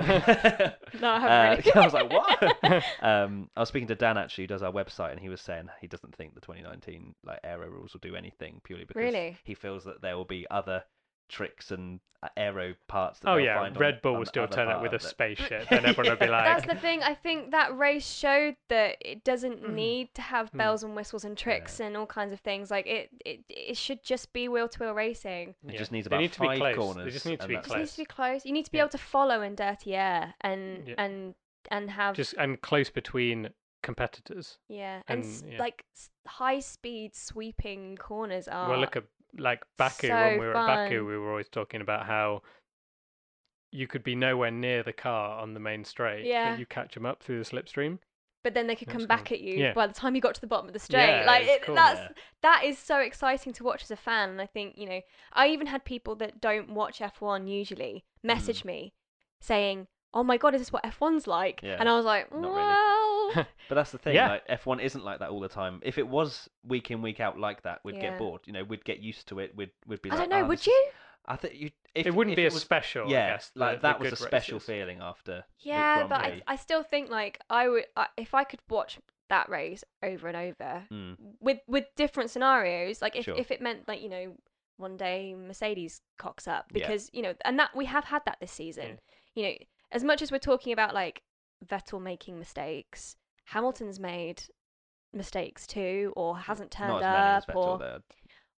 [1.01, 1.73] No, I Uh, haven't really.
[1.75, 2.85] I was like, what?
[3.03, 5.69] um, I was speaking to Dan actually, who does our website, and he was saying
[5.81, 9.37] he doesn't think the 2019 like aero rules will do anything purely because Really?
[9.45, 10.85] he feels that there will be other
[11.29, 13.19] tricks and uh, aero parts.
[13.21, 15.03] That oh yeah, find on- Red Bull on will still turn up with a of
[15.03, 15.05] it.
[15.05, 17.03] spaceship, and everyone will be like, That's the thing.
[17.03, 19.75] I think that race showed that it doesn't Mm.
[19.75, 20.59] need to have Mm.
[20.59, 22.71] bells and whistles and tricks and all kinds of things.
[22.71, 25.55] Like it, it, it should just be wheel to wheel racing.
[25.67, 25.79] It Yeah.
[25.79, 26.75] just needs about need to be five close.
[26.75, 27.13] They corners.
[27.13, 28.47] just need to and be It just needs to be close.
[28.47, 28.85] You need to be Yeah.
[28.85, 30.95] able to follow in dirty air and Yeah.
[30.99, 31.35] and
[31.71, 33.51] and have just and close between
[33.83, 34.59] competitors.
[34.69, 35.59] yeah and, and, yeah.
[35.59, 35.85] like
[36.27, 38.71] high speed sweeping corners are.
[38.71, 39.05] well, look at
[39.39, 42.43] like Baku so when we were at Baku, we were always talking about how
[43.73, 46.51] you could be nowhere near the car on the main straight, Yeah.
[46.51, 47.99] but you catch them up through the slipstream.
[48.45, 49.09] but then they could That's come cool.
[49.09, 49.73] back at you Yeah.
[49.75, 51.05] by the time you got to the bottom of the straight.
[51.21, 51.75] Yeah, like it, cool.
[51.75, 54.31] that's that is so exciting to watch as a fan.
[54.31, 55.01] And I think you know,
[55.33, 58.25] I even had people that don't watch F1 usually mm.
[58.29, 58.93] message me
[59.41, 62.47] saying, "Oh my god, is this what F1's like?" Yeah, And I was like, really.
[63.35, 64.15] "Well, But that's the thing.
[64.15, 64.29] Yeah.
[64.31, 65.81] Like F1 isn't like that all the time.
[65.83, 68.03] If it was week in week out like that, we'd Yeah.
[68.11, 68.43] get bored.
[68.47, 69.55] You know, we'd get used to it.
[69.57, 70.89] We'd we'd be I like, don't know, "Oh, would this is-" you?"
[71.29, 71.71] I think you.
[71.95, 73.11] If, it wouldn't if be it a was- special.
[73.11, 74.67] Yeah, I guess, the- like the that was a special races.
[74.69, 75.45] feeling after.
[75.63, 76.43] the Yeah, Grand but I, Prix.
[76.47, 80.37] I still think like I would I, if I could watch that race over and
[80.37, 81.17] over Mm.
[81.41, 83.03] with with different scenarios.
[83.03, 83.35] Like if Sure.
[83.37, 84.37] if it meant like you know
[84.77, 86.81] one day Mercedes cocks up Yeah.
[86.87, 89.01] because you know and that we have had that this season.
[89.35, 89.55] You know,
[89.91, 91.23] as much as we're talking about like
[91.65, 93.17] Vettel making mistakes,
[93.47, 94.43] Hamilton's made
[95.13, 98.03] mistakes too, or hasn't turned Not as many as up, Vettel, or though.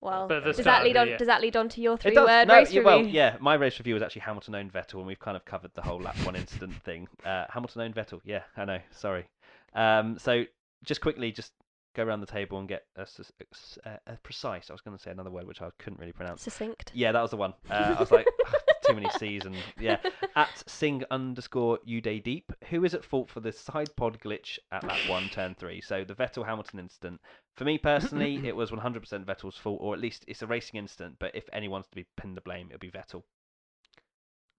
[0.00, 1.08] well, But the does start that of lead the on?
[1.08, 2.84] year- Does that lead on to your It three-word no, race yeah, review?
[2.84, 3.36] well, yeah.
[3.40, 6.00] My race review was actually Hamilton owned Vettel, and we've kind of covered the whole
[6.00, 7.06] lap one incident thing.
[7.24, 8.20] Uh, Hamilton owned Vettel.
[8.24, 8.78] Yeah, I know.
[8.90, 9.26] Sorry.
[9.74, 10.44] Um, so
[10.84, 11.52] just quickly, just
[11.94, 14.70] go around the table and get a, s- a s- a- a precise.
[14.70, 16.42] I was going to say another word which I couldn't really pronounce.
[16.42, 16.90] Succinct.
[16.94, 17.54] Yeah, that was the one.
[17.70, 18.26] Uh, I was like,
[18.88, 19.98] too many C's and yeah.
[20.36, 24.82] At sing underscore Uday Deep, who is at fault for the side pod glitch at
[24.82, 25.80] that one, turn three?
[25.80, 27.20] So the Vettel Hamilton incident.
[27.56, 31.16] For me personally, it was 100% Vettel's fault, or at least it's a racing incident.
[31.18, 33.22] But if anyone's to be pinned the blame, it'll be Vettel.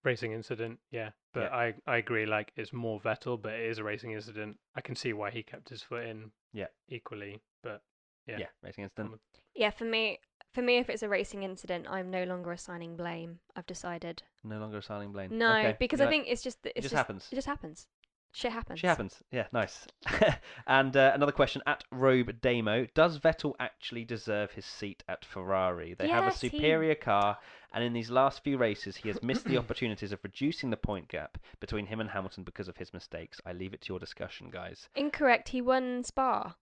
[0.03, 1.09] Racing incident, yeah.
[1.33, 1.55] But Yeah.
[1.55, 4.57] I, I agree, like, it's more Vettel, but it is a racing incident.
[4.75, 6.67] I can see why he kept his foot in Yeah.
[6.87, 7.81] equally, but
[8.27, 8.47] Yeah, Yeah.
[8.61, 9.19] racing incident.
[9.55, 10.19] Yeah, for me,
[10.53, 13.39] for me, if it's a racing incident, I'm no longer assigning blame.
[13.55, 14.23] I've decided.
[14.43, 15.37] No longer assigning blame.
[15.37, 17.27] No, Okay, because you I think it's just that it it's just happens.
[17.31, 17.87] It just happens.
[18.31, 18.79] Shit happens.
[18.79, 19.23] She happens.
[19.31, 19.87] Yeah, nice.
[20.67, 25.95] and uh, another question at Robe Demo: Does Vettel actually deserve his seat at Ferrari?
[25.97, 27.39] They have a Yes, he- superior car,
[27.73, 31.07] and in these last few races, he has missed the opportunities of reducing the point
[31.07, 33.41] gap between him and Hamilton because of his mistakes.
[33.47, 34.89] I leave it to your discussion, guys.
[34.95, 35.49] Incorrect.
[35.49, 36.55] He won Spa.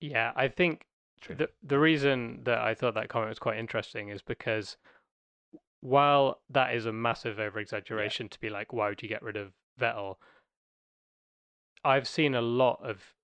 [0.00, 0.88] yeah, I think True.
[1.28, 4.76] The the reason that I thought that comment was quite interesting is because
[5.80, 9.36] while that is a massive over exaggeration to be like, why would you get rid
[9.36, 10.16] of Vettel?
[11.84, 13.14] I've seen a lot of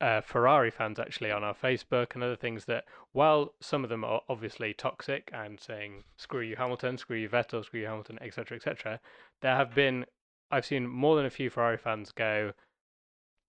[0.00, 4.02] uh, Ferrari fans actually on our Facebook and other things that, while some of them
[4.02, 8.56] are obviously toxic and saying "screw you Hamilton," "screw you Vettel," "screw you Hamilton," etc.,
[8.56, 9.00] etc.,
[9.42, 10.06] there have been
[10.50, 12.52] I've seen more than a few Ferrari fans go,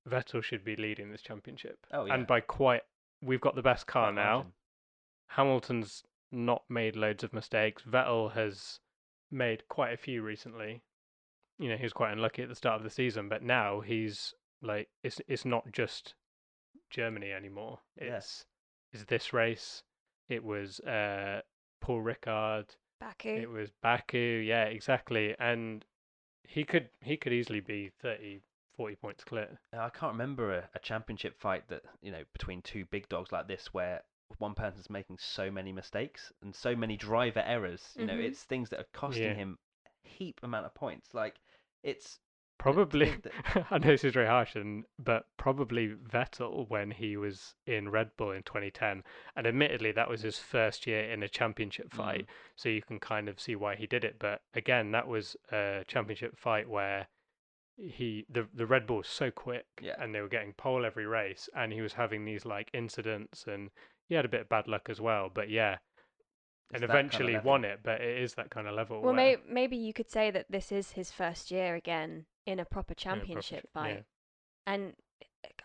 [0.08, 2.14] Vettel should be leading this championship, Oh, yeah.
[2.16, 2.84] and by quite
[3.22, 4.34] we've got the best car Quite now.
[4.36, 4.52] margin.
[5.28, 7.84] Hamilton's not made loads of mistakes.
[7.84, 8.80] Vettel has
[9.32, 10.82] made quite a few recently.
[11.60, 14.34] You know, he was quite unlucky at the start of the season, but now he's
[14.62, 16.16] like it's it's not just
[16.90, 17.80] Germany anymore.
[18.00, 18.18] Yeah.
[18.18, 18.46] It's
[18.92, 19.84] it's this race.
[20.30, 21.42] It was uh
[21.82, 22.76] Paul Ricard.
[23.00, 23.30] Baku.
[23.30, 24.18] It was Baku.
[24.46, 25.36] Yeah, exactly.
[25.40, 25.86] And
[26.44, 28.42] he could he could easily be 30,
[28.82, 29.60] 40 points clear.
[29.74, 33.48] I can't remember a, a championship fight that you know between two big dogs like
[33.48, 34.02] this where
[34.40, 37.94] one person's making so many mistakes and so many driver errors.
[37.96, 38.24] You know, Mhm.
[38.26, 39.34] it's things that are costing Yeah.
[39.36, 41.14] him a heap amount of points.
[41.14, 41.40] Like
[41.84, 42.20] it's
[42.58, 43.34] Probably, th-
[43.72, 48.16] I know this is very harsh, and but probably Vettel when he was in Red
[48.18, 49.04] Bull in 2010,
[49.36, 51.96] and admittedly that was his first year in a championship Mm.
[51.98, 54.18] fight, so you can kind of see why he did it.
[54.20, 57.08] But again, that was a championship fight where
[57.90, 59.96] he the the Red Bull was so quick, Yeah.
[60.00, 63.70] and they were getting pole every race, and he was having these like incidents, and
[64.08, 65.30] he had a bit of bad luck as well.
[65.34, 65.78] But yeah,
[66.74, 67.80] It's and that kinda eventually won it.
[67.84, 68.98] But it is that kind of level.
[69.02, 72.60] Well, where, may- maybe you could say that this is his first year again in
[72.60, 74.06] a proper in a proper championship yeah, fight,
[74.68, 74.96] and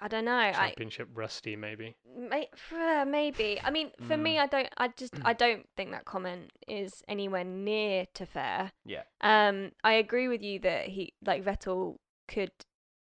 [0.00, 0.36] I don't know.
[0.36, 1.96] I championship rusty maybe.
[2.06, 3.60] may, uh, maybe.
[3.62, 4.40] I mean, for me, Mm.
[4.42, 4.68] I don't.
[4.78, 5.14] I just.
[5.24, 8.72] I don't think that comment is anywhere near to fair.
[8.84, 9.02] Yeah.
[9.20, 12.52] Um, I agree with you that he like Vettel could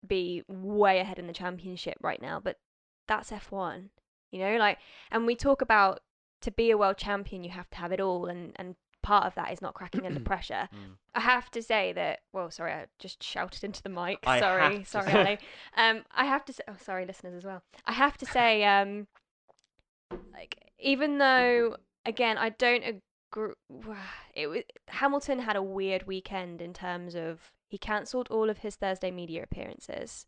[0.06, 2.58] be way ahead in the championship right now, but
[3.08, 3.88] that's F1.
[4.30, 4.78] You know, like,
[5.10, 6.00] and we talk about
[6.40, 9.34] to be a world champion, you have to have it all, and and part of
[9.34, 10.68] that is not cracking under pressure.
[10.74, 10.96] Mm.
[11.14, 12.20] I have to say that.
[12.32, 14.18] Well, sorry, I just shouted into the mic.
[14.26, 15.38] I sorry, sorry, Ali.
[15.76, 16.62] Um, I have to say.
[16.68, 17.62] Oh, sorry, listeners as well.
[17.86, 19.06] I have to say, um,
[20.32, 23.00] like even though again, I don't agree.
[24.34, 28.76] It was Hamilton had a weird weekend in terms of he cancelled all of his
[28.76, 30.26] Thursday media appearances.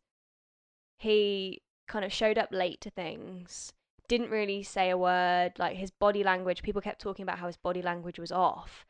[0.98, 3.72] He kind of showed up late to things.
[4.08, 5.52] Didn't really say a word.
[5.58, 8.86] Like his body language, people kept talking about how his body language was off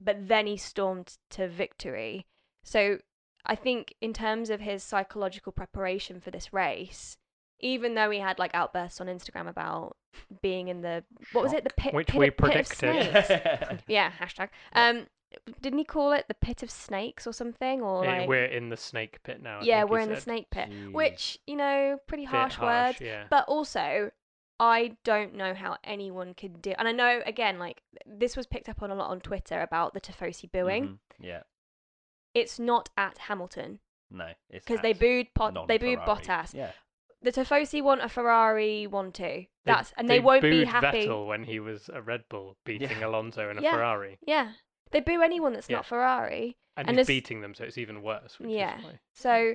[0.00, 2.26] but then he stormed to victory.
[2.64, 2.98] So
[3.44, 7.16] I think in terms of his psychological preparation for this race,
[7.60, 9.96] even though he had like outbursts on Instagram about
[10.42, 12.76] being in the what was it the pit, Which pit, we of predicted.
[12.76, 13.82] snakes?
[13.88, 14.48] yeah, hashtag.
[14.72, 15.06] Um,
[15.60, 17.82] didn't he call it the pit of snakes or something?
[17.82, 19.58] Or Eh, like we're in the snake pit now.
[19.58, 20.92] I yeah, think we're in the snake pit, Jeez.
[20.92, 23.00] which you know, pretty Bit harsh, words.
[23.00, 23.24] Yeah.
[23.28, 24.10] But also,
[24.60, 26.72] I don't know how anyone could do.
[26.78, 29.92] And I know again, like this was picked up on a lot on Twitter about
[29.94, 30.84] the Tifosi booing.
[30.84, 30.98] Mhm.
[31.20, 31.42] Yeah.
[32.34, 34.28] It's not at Hamilton No.
[34.50, 36.22] It's because they booed Pot- they booed non-Ferrari.
[36.44, 36.54] Bottas.
[36.54, 36.70] Yeah.
[37.26, 39.46] The Tifosi want a Ferrari, one two.
[39.64, 41.06] That's and they, they won't be booed happy.
[41.08, 43.08] Vettel when he was a Red Bull beating Yeah.
[43.08, 43.72] Alonso in a Yeah.
[43.72, 44.52] Ferrari, Yeah,
[44.92, 45.78] they boo anyone that's Yeah.
[45.78, 46.56] not Ferrari.
[46.76, 48.38] and, And he's this- beating them, so it's even worse.
[48.38, 48.78] Which Yeah.
[48.78, 49.00] Is why.
[49.12, 49.54] So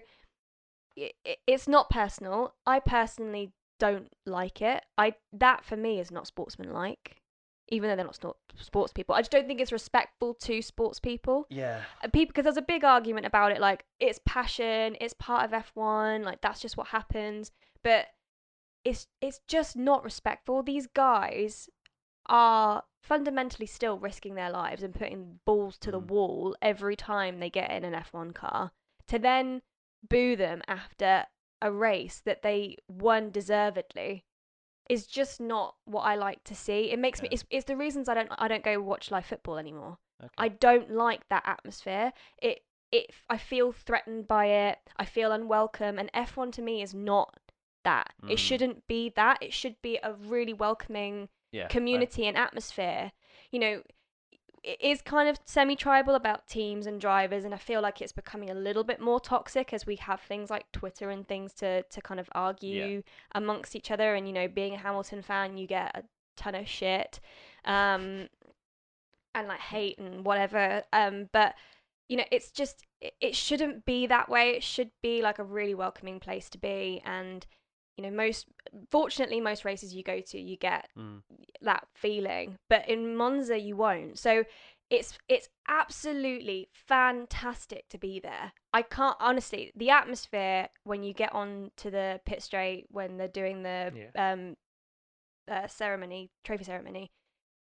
[0.98, 2.56] i i- it's not personal.
[2.66, 4.84] I personally don't like it.
[4.98, 7.21] I that for me is not sportsmanlike,
[7.72, 9.16] even though they're not sports people.
[9.16, 11.48] I just don't think it's respectful to sports people.
[11.50, 11.82] Yeah.
[12.14, 16.24] people because there's a big argument about it like it's passion it's part of f1
[16.24, 17.52] like that's just what happens
[17.84, 18.08] but
[18.84, 21.70] it's it's just not respectful these guys
[22.28, 26.08] are fundamentally still risking their lives and putting balls to the Mm.
[26.08, 28.72] wall every time they get in an f1 car
[29.08, 29.62] to then
[30.08, 31.26] boo them after
[31.62, 34.24] a race that they won deservedly
[34.91, 36.91] is just not what I like to see.
[36.91, 39.58] It makes me it's, it's the reasons I don't I don't go watch live football
[39.58, 39.97] anymore.
[40.21, 40.34] Okay.
[40.38, 42.12] I don't like that atmosphere.
[42.41, 42.60] It
[42.91, 44.80] it I feel threatened by it.
[44.97, 47.34] I feel unwelcome and F1 to me is not
[47.86, 48.12] that.
[48.21, 48.32] Mm.
[48.32, 49.38] It shouldn't be that.
[49.41, 51.65] It should be a really welcoming yeah.
[51.65, 53.13] I- community and atmosphere.
[53.49, 53.82] You know,
[54.63, 58.50] it is kind of semi-tribal about teams and drivers and I feel like it's becoming
[58.50, 62.02] a little bit more toxic as we have things like Twitter and things to to
[62.02, 63.02] kind of argue
[63.34, 66.04] amongst each other and you know, being a Hamilton fan, you get a
[66.36, 67.19] ton of shit.
[67.65, 68.28] Um
[69.34, 70.84] and like hate and whatever.
[70.93, 71.56] Um, but
[72.10, 74.52] you know, it's just it, it shouldn't be that way.
[74.52, 77.02] It should be like a really welcoming place to be.
[77.06, 77.45] And
[78.04, 78.48] you know, most
[78.90, 81.22] fortunately, most races you go to, you get Mm.
[81.62, 82.58] that feeling.
[82.70, 84.18] But in Monza, you won't.
[84.20, 84.44] So
[84.90, 88.52] it's it's absolutely fantastic to be there.
[88.74, 93.28] I can't honestly the atmosphere when you get on to the pit straight when they're
[93.28, 94.58] doing the um
[95.50, 97.12] uh, ceremony trophy ceremony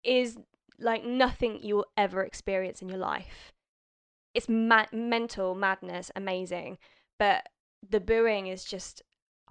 [0.03, 0.37] is
[0.79, 3.51] like nothing you'll ever experience in your life.
[4.33, 6.77] It's ma- mental madness, amazing,
[7.17, 7.47] but
[7.87, 9.01] the booing is just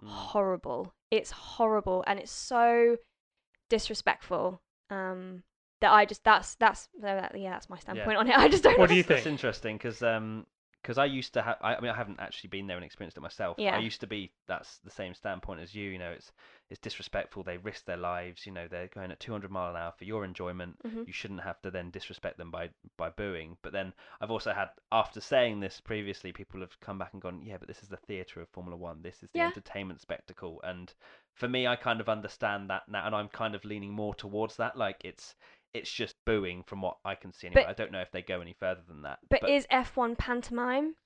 [0.02, 0.08] Mm.
[0.08, 0.94] horrible.
[1.10, 2.96] It's horrible, and it's so
[3.68, 4.60] disrespectful.
[4.90, 5.42] Um,
[5.80, 8.34] that I just that's that's yeah, that's my standpoint on it.
[8.36, 8.78] I just don't.
[8.78, 9.32] What do you That's think?
[9.32, 10.46] interesting because um
[10.88, 13.18] because I used to have I, I mean I haven't actually been there and experienced
[13.18, 13.56] it myself.
[13.58, 13.76] Yeah.
[13.76, 15.90] I used to be that's the same standpoint as you.
[15.90, 16.32] You know, it's
[16.70, 17.42] it's disrespectful.
[17.42, 18.46] They risk their lives.
[18.46, 20.78] You know, they're going at 200 mile an hour for your enjoyment.
[20.86, 21.06] Mhm.
[21.06, 23.58] You shouldn't have to then disrespect them by by booing.
[23.60, 27.42] But then I've also had after saying this previously, people have come back and gone,
[27.42, 29.02] yeah, but this is the theatre of Formula One.
[29.02, 29.48] This is the Yeah.
[29.48, 30.58] entertainment spectacle.
[30.64, 30.90] And
[31.34, 34.56] for me, I kind of understand that now, and I'm kind of leaning more towards
[34.56, 34.74] that.
[34.74, 35.34] Like it's
[35.78, 37.62] it's just booing from what I can see anyway.
[37.64, 39.18] But- I don't know if they go any further than that.
[39.30, 40.96] But, is F1 pantomime?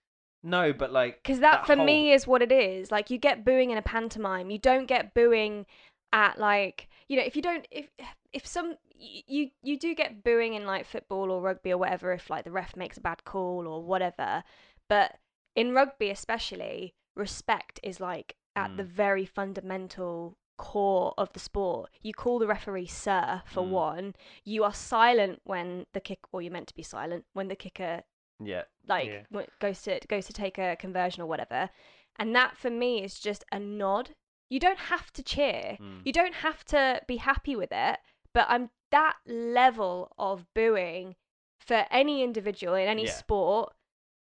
[0.42, 2.90] no, but like Because that, for whole- me is what it is.
[2.90, 4.50] Like you get booing in a pantomime.
[4.50, 5.66] You don't get booing
[6.14, 7.88] at like you know if you don't if
[8.35, 12.12] if some y- you you do get booing in like football or rugby or whatever
[12.12, 14.42] if like the ref makes a bad call or whatever.
[14.88, 15.16] But
[15.54, 18.87] in rugby especially, respect is like at the Mm.
[18.88, 21.91] very fundamental core of the sport.
[22.03, 23.71] You call the referee sir for Mm.
[23.71, 24.15] one.
[24.45, 28.03] You are silent when the kick, or you're meant to be silent when the kicker
[28.38, 28.65] Yeah.
[28.87, 29.45] like Yeah.
[29.61, 31.71] goes to goes to take a conversion or whatever.
[32.17, 34.15] And that for me is just a nod.
[34.49, 35.79] You don't have to cheer.
[35.81, 36.03] Mm.
[36.05, 38.01] You don't have to be happy with it.
[38.35, 41.17] But I'm that level of booing
[41.59, 43.12] for any individual in any Yeah.
[43.12, 43.75] sport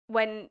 [0.06, 0.50] when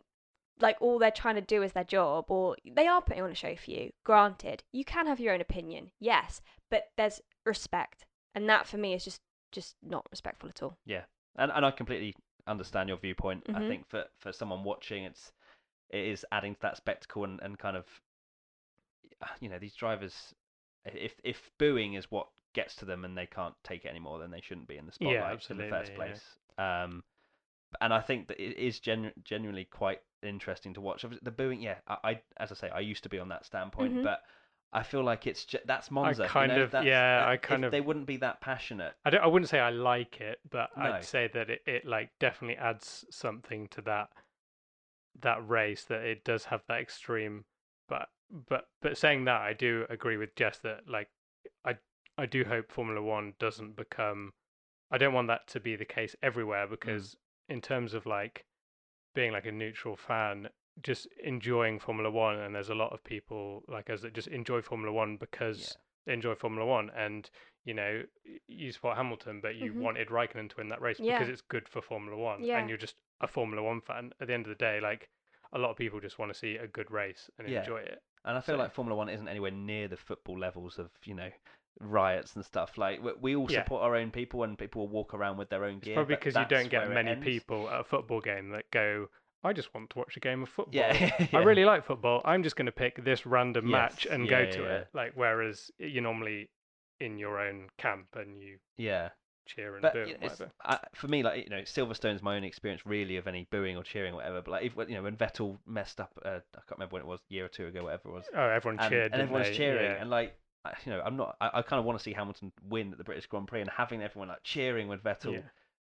[0.60, 3.36] like all they're trying to do is their job or they are putting on a
[3.36, 3.92] show for you.
[4.04, 8.06] Granted, you can have your own opinion, yes, but there's respect.
[8.36, 10.78] And that for me is just just not respectful at all.
[10.86, 11.04] Yeah,
[11.36, 12.16] and and I completely
[12.48, 13.44] understand your viewpoint.
[13.54, 13.68] I Mhm.
[13.68, 15.32] think for for someone watching, it's
[15.90, 17.86] it is adding to that spectacle and, and kind of
[19.42, 20.34] you know these drivers.
[20.86, 24.32] If if booing is what gets to them and they can't take it anymore, then
[24.32, 26.18] they shouldn't be in the Yeah, spotlight in the first absolutely, yeah.
[26.18, 26.22] place.
[26.58, 27.04] Um,
[27.82, 31.06] and I think that it is genu- genuinely quite interesting to watch.
[31.22, 33.94] The booing, yeah, I, I as I say, I used to be on that standpoint,
[33.96, 34.04] Mhm.
[34.04, 34.24] but
[34.74, 36.24] I feel like it's just, that's Monza.
[36.24, 38.96] you kind know, of- that's- yeah, I kind if of- They wouldn't be that passionate.
[39.06, 39.22] I don't.
[39.24, 40.84] I wouldn't say I like it, but No.
[40.84, 44.10] I'd say that it, it like definitely adds something to that
[45.22, 45.84] that race.
[45.86, 47.46] That it does have that extreme.
[47.88, 51.10] But but but saying that, I do agree with Jess that like
[51.66, 51.78] I
[52.18, 54.34] I do hope Formula One doesn't become.
[54.92, 57.16] I don't want that to be the case everywhere because
[57.50, 58.46] in terms of like
[59.18, 60.48] being like a neutral fan,
[60.84, 64.62] just enjoying Formula One, and there's a lot of people like us that just enjoy
[64.62, 65.76] Formula One because
[66.06, 67.28] they enjoy Formula One, and
[67.66, 68.04] you know
[68.48, 69.82] you support Hamilton, but you Mhm.
[69.82, 71.18] wanted Raikkonen to win that race Yeah.
[71.18, 72.60] because it's good for Formula One, Yeah.
[72.60, 74.14] and you're just a Formula One fan.
[74.22, 75.10] At the end of the day, like
[75.52, 77.62] a lot of people just want to see a good race and Yeah.
[77.62, 78.04] enjoy it.
[78.24, 81.16] And I feel So- like Formula One isn't anywhere near the football levels of you
[81.16, 81.32] know
[81.80, 82.78] riots and stuff.
[82.78, 83.64] Like we, we all Yeah.
[83.64, 85.94] support our own people, and people will walk around with their own It's gear.
[85.96, 89.10] probably because you don't get many people at a football game that go.
[89.44, 90.74] I just want to watch a game of football.
[90.74, 92.22] Yeah, I really like football.
[92.26, 94.74] I'm just going to pick this random Yes, match and yeah, go to yeah.
[94.78, 94.88] it.
[94.94, 96.50] Like whereas you're normally
[97.00, 99.10] in your own camp and you Yeah,
[99.46, 100.48] cheer and but boo you know.
[100.66, 103.84] I, for me, like you know, Silverstone's my own experience really of any booing or
[103.84, 104.42] cheering or whatever.
[104.42, 106.32] But like if you know when Vettel messed up, uh, I
[106.68, 108.26] can't remember when it was, a year or two ago, whatever it was.
[108.36, 109.54] Oh, everyone and, cheered, and everyone's they?
[109.54, 110.02] cheering, Yeah.
[110.02, 110.36] and like
[110.86, 111.36] you know, I'm not.
[111.42, 113.70] I, I kind of want to see Hamilton win at the British Grand Prix, and
[113.70, 115.40] having everyone like cheering when Vettel Yeah.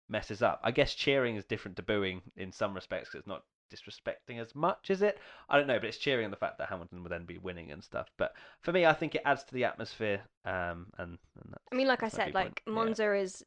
[0.10, 0.60] messes up.
[0.63, 3.10] I guess cheering is different to booing in some respects.
[3.10, 5.19] Cause it's not disrespecting as much, is it?
[5.50, 7.71] I don't know, but it's cheering on the fact that Hamilton would then be winning
[7.71, 8.08] and stuff.
[8.17, 10.21] But for me, I think it adds to the atmosphere.
[10.45, 12.73] Um, and, and that's, I mean, like I that's my said, like Yeah.
[12.73, 13.43] Monza is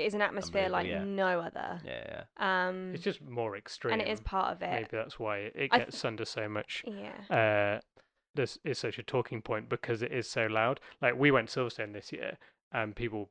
[0.00, 1.80] is an atmosphere like Unbelievable, no other.
[1.84, 3.92] Yeah, yeah, Um, It's just more extreme.
[3.92, 4.70] and it is part of it.
[4.70, 6.82] Maybe that's why it, it I th- gets under so much.
[6.84, 7.78] Yeah.
[7.78, 7.80] Uh,
[8.34, 10.80] this is such a talking point because it is so loud.
[11.00, 12.36] Like we went Silverstone this year,
[12.72, 13.30] and people,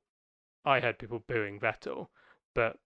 [0.65, 2.07] I heard people booing Vettel,
[2.55, 2.77] but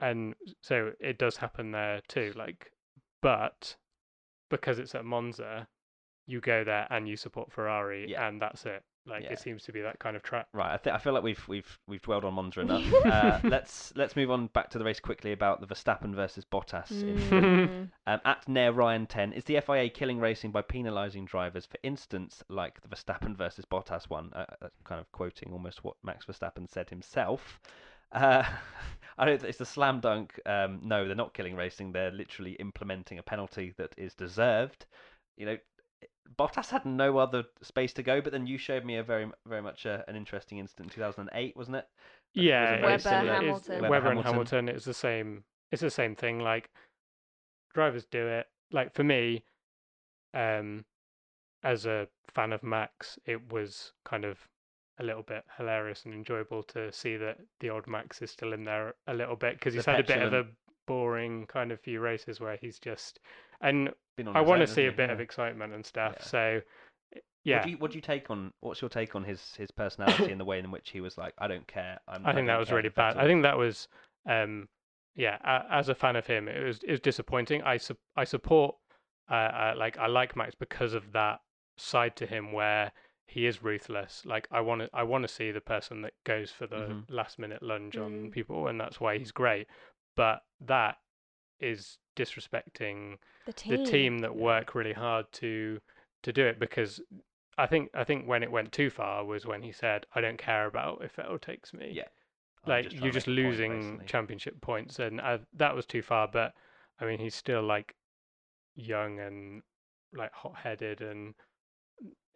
[0.00, 2.32] and so it does happen there too.
[2.36, 2.72] Like,
[3.20, 3.76] but
[4.50, 5.68] because it's at Monza,
[6.26, 8.28] you go there and you support Ferrari, Yeah.
[8.28, 8.82] and that's it.
[9.04, 9.32] Like Yeah.
[9.32, 10.46] it seems to be that kind of track.
[10.54, 12.84] Right, I, th- I feel like we've we've we've dwelled on Monza enough.
[13.04, 16.88] uh, let's let's move on back to the race quickly about the Verstappen versus Bottas.
[16.92, 17.90] Mm.
[18.06, 22.44] Um, at Nair Ryan 10, is the FIA killing racing by penalising drivers, for instance,
[22.48, 24.30] like the Verstappen versus Bottas one?
[24.34, 27.60] Uh, uh, kind of quoting almost what Max Verstappen said himself.
[28.12, 28.44] Uh,
[29.18, 29.42] I don't.
[29.42, 30.38] It's a slam dunk.
[30.46, 31.90] Um, no, they're not killing racing.
[31.92, 34.86] They're literally implementing a penalty that is deserved.
[35.36, 35.56] You know,
[36.38, 38.20] Bottas had no other space to go.
[38.20, 41.56] But then you showed me a very, very much uh, an interesting incident in 2008,
[41.56, 41.86] wasn't it?
[42.34, 43.74] That was Yeah, very Webber, similar- it's- Hamilton.
[43.82, 44.24] Webber, Webber and Hamilton.
[44.24, 44.68] Hamilton.
[44.68, 45.44] It's the same.
[45.70, 46.38] It's the same thing.
[46.40, 46.70] Like
[47.74, 48.46] drivers do it.
[48.70, 49.44] Like for me,
[50.34, 50.84] um,
[51.62, 54.38] as a fan of Max, it was kind of
[54.98, 58.64] a little bit hilarious and enjoyable to see that the old Max is still in
[58.64, 60.46] there a little bit because The he's had a bit of a
[60.86, 63.20] boring kind of few races where he's just
[63.60, 65.06] and Been on I want to see a hasn't he?
[65.06, 66.16] bit of excitement and stuff.
[66.18, 66.24] Yeah.
[66.26, 66.60] So
[67.44, 68.52] yeah, What do you what do you take on?
[68.60, 71.34] What's your take on his his personality and the way in which he was like,
[71.38, 71.98] I don't care.
[72.06, 73.16] I'm, I think that was really bad.
[73.16, 73.88] I think that was,
[74.28, 74.68] um,
[75.16, 75.38] yeah.
[75.44, 77.62] A, as a fan of him, it was it was disappointing.
[77.62, 78.76] I su- I support,
[79.30, 81.40] uh, uh, like I like Max because of that
[81.78, 82.92] side to him where
[83.26, 84.22] he is ruthless.
[84.24, 87.04] Like I want to I want to see the person that goes for the Mhm.
[87.08, 88.32] last minute lunge on Mm.
[88.32, 89.66] people, and that's why he's great.
[90.16, 90.98] But that
[91.62, 93.76] is disrespecting The team.
[93.84, 95.80] the team that work really hard to
[96.22, 97.00] to do it because
[97.58, 100.38] I think I think when it went too far was when he said, "I don't
[100.38, 102.08] care about if Vettel takes me." Yeah.
[102.64, 105.84] I'm like just you're just make a point, losing championship points, and uh, that was
[105.86, 106.28] too far.
[106.28, 106.54] But
[107.00, 107.94] I mean, he's still like
[108.74, 109.62] young and
[110.14, 111.34] like hot-headed, and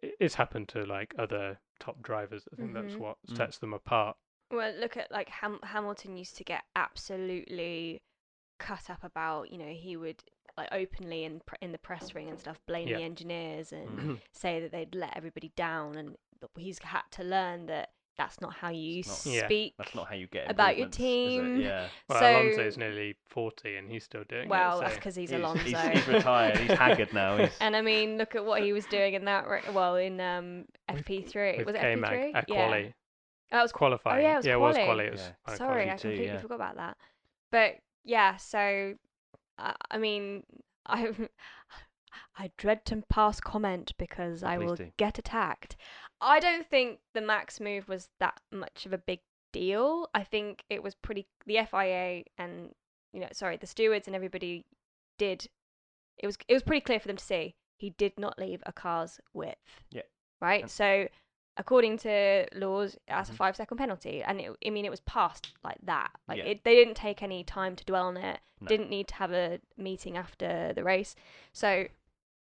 [0.01, 2.47] it's happened to like other top drivers.
[2.53, 2.99] I think that's Mhm.
[2.99, 3.37] what Mm.
[3.37, 4.17] sets them apart.
[4.51, 8.01] Well, look at like Ham- Hamilton used to get absolutely
[8.59, 9.51] cut up about.
[9.51, 10.23] You know, he would
[10.57, 12.97] like openly in pr- in the press ring and stuff blame Yeah.
[12.97, 14.19] the engineers and Mm.
[14.31, 18.51] say that they'd let everybody down and that he's had to learn that that's not
[18.55, 19.45] how you It's s- not- Yeah.
[19.45, 21.53] speak That's not how you get about your improvements, is it?
[21.53, 21.61] team.
[21.61, 21.87] Yeah.
[22.09, 24.81] Well, so Alonso's nearly 40 and he's still doing well it.
[24.81, 26.57] that's so- because he's, He's- Alonso He's, he's retired.
[26.57, 27.37] He's haggard now.
[27.37, 30.19] He's, and I mean look at what he was doing in that ra- well in
[30.19, 32.93] um FP3 with was it K-Mag FP3 at yeah quali.
[33.51, 34.23] that was Qualifying.
[34.23, 34.85] yeah, it was yeah, it was quali.
[34.87, 35.05] quali.
[35.05, 35.53] It was Yeah.
[35.53, 36.37] uh, Sorry, quali I too, completely yeah.
[36.39, 36.97] forgot about that.
[37.51, 37.75] But
[38.07, 38.95] yeah, so
[39.59, 40.43] I, I mean,
[40.87, 41.11] I
[42.37, 44.91] I dread to pass comment because oh, I Please will do.
[44.97, 45.75] get attacked.
[46.21, 49.19] I don't think the max move was that much of a big
[49.53, 50.09] deal.
[50.15, 51.27] I think it was pretty.
[51.45, 52.73] The FIA and
[53.13, 54.65] you know, sorry, the stewards and everybody
[55.17, 55.47] did.
[56.17, 58.73] It was it was pretty clear for them to see he did not leave a
[58.73, 59.57] car's width.
[59.91, 60.01] Yeah.
[60.41, 60.63] Right.
[60.63, 61.07] And- So
[61.57, 65.53] according to laws, that's a five second penalty, and it, I mean it was passed
[65.63, 66.11] like that.
[66.27, 66.45] Like Yeah.
[66.45, 68.39] it, they didn't take any time to dwell on it.
[68.61, 68.67] No.
[68.67, 71.15] Didn't need to have a meeting after the race.
[71.53, 71.87] So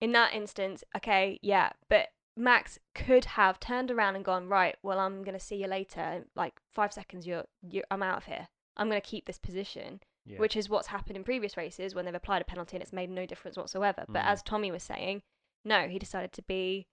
[0.01, 4.75] in that instance, okay, yeah, but Max could have turned around and gone right.
[4.81, 6.25] Well, I'm gonna see you later.
[6.35, 8.47] Like five seconds, you're, you I'm out of here.
[8.75, 10.39] I'm gonna keep this position, yeah.
[10.39, 13.09] which is what's happened in previous races when they've applied a penalty and it's made
[13.09, 14.03] no difference whatsoever.
[14.07, 14.27] But Mm.
[14.27, 15.21] as Tommy was saying,
[15.63, 16.87] no, he decided to be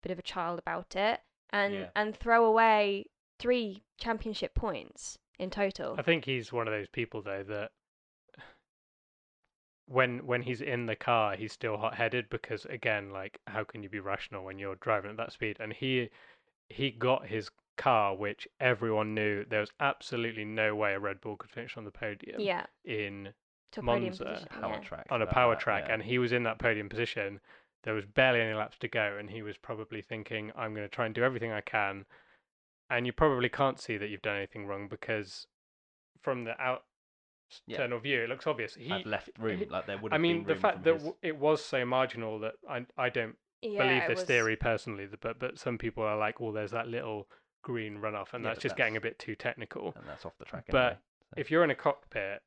[0.00, 1.20] a bit of a child about it
[1.54, 1.90] and Yeah.
[1.96, 3.06] and throw away
[3.38, 5.94] three championship points in total.
[5.98, 7.70] I think he's one of those people though that
[9.86, 13.82] when when he's in the car he's still hot headed because again like how can
[13.82, 16.08] you be rational when you're driving at that speed and he
[16.70, 21.36] he got his car which everyone knew there was absolutely no way a Red Bull
[21.36, 23.28] could finish on the podium yeah, in
[23.72, 24.48] to a podium Monza, position.
[24.48, 24.80] power yeah.
[24.80, 25.94] track on a power track yeah.
[25.94, 27.38] and he was in that podium position
[27.84, 30.94] there was barely any laps to go and he was probably thinking i'm going to
[30.94, 32.04] try and do everything i can
[32.90, 35.46] and you probably can't see that you've done anything wrong because
[36.22, 36.84] from the out
[37.66, 37.74] Yeah.
[37.76, 39.58] external view it looks obvious he had left room.
[39.58, 40.12] he- like there would.
[40.12, 43.36] i mean been the fact that his- it was so marginal that i, I don't
[43.62, 46.88] Yeah, believe this was- theory personally but but some people are like well there's that
[46.88, 47.28] little
[47.62, 50.36] green runoff and Yeah, that's but just getting a bit too technical and that's off
[50.38, 50.64] the track.
[50.70, 50.98] but anyway,
[51.34, 51.40] so.
[51.40, 52.42] if you're in a cockpit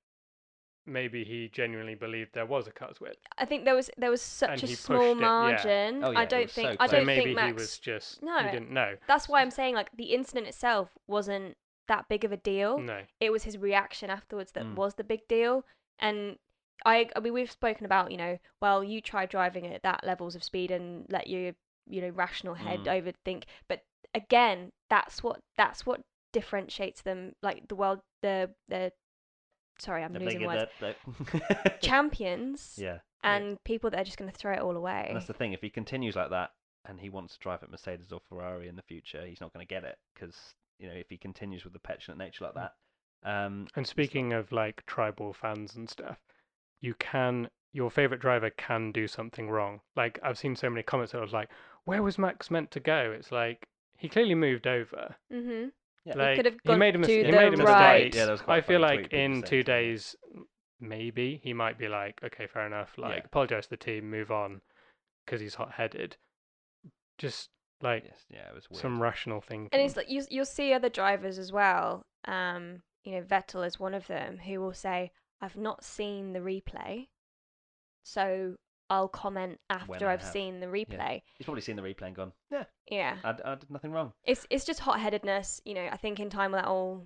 [0.88, 4.21] maybe he genuinely believed there was a car's width I think there was there was
[4.21, 5.27] such And a he small pushed it, yeah.
[5.27, 6.03] margin.
[6.03, 6.89] Oh, yeah, I it don't was think so I close.
[6.91, 7.47] so don't maybe think Max.
[7.47, 10.89] he was just No, he didn't know That's why I'm saying like the incident itself
[11.07, 11.55] wasn't
[11.88, 12.79] that big of a deal.
[12.79, 14.75] no It was his reaction afterwards that Mm.
[14.75, 15.63] was the big deal.
[15.99, 16.38] And
[16.85, 20.35] I I mean we've spoken about you know well you try driving at that levels
[20.35, 21.53] of speed and let your
[21.89, 23.13] you know rational head Mm.
[23.25, 23.43] overthink.
[23.67, 23.83] But
[24.13, 26.01] again, that's what that's what
[26.33, 28.91] differentiates them like the world the the
[29.80, 30.95] sorry I'm The losing bigger words the-
[31.34, 35.05] the- champions yeah, and people that are just going to throw it all away.
[35.07, 35.53] and that's the thing.
[35.53, 36.51] If he continues like that,
[36.86, 39.65] and he wants to drive at Mercedes or Ferrari in the future, he's not going
[39.65, 40.36] to get it because
[40.80, 42.73] you know if he continues with the petulant nature like that.
[43.23, 46.17] Um, And speaking of like tribal fans and stuff,
[46.82, 49.82] you can your favorite driver can do something wrong.
[49.95, 51.49] Like I've seen so many comments that was like,
[51.86, 53.67] "Where was Max meant to go?" It's like
[53.97, 55.15] he clearly moved over.
[55.34, 55.69] mm-hmm.
[56.07, 56.13] Yeah.
[56.15, 57.67] Like could have he made a, mis- to he the made a mistake.
[57.67, 58.15] right.
[58.15, 60.15] Yeah, that was quite I feel like in two days,
[60.79, 63.25] maybe he might be like, "Okay, fair enough." Like Yeah.
[63.25, 64.61] apologize to the team, move on,
[65.25, 66.15] because he's hot-headed.
[67.17, 67.49] Just
[67.81, 68.81] like yes, yeah, it was weird.
[68.81, 69.69] some rational thinking.
[69.73, 72.05] And it's like you you'll see other drivers as well.
[72.25, 76.39] Um, you know, Vettel is one of them who will say, "I've not seen the
[76.39, 77.07] replay,
[78.03, 78.55] so
[78.89, 82.15] I'll comment after I I've have." seen the replay." He's probably seen the replay and
[82.15, 84.13] gone, yeah, Yeah, I, I did nothing wrong.
[84.23, 85.61] it's it's just hot headedness.
[85.65, 87.05] You know, I think in time that will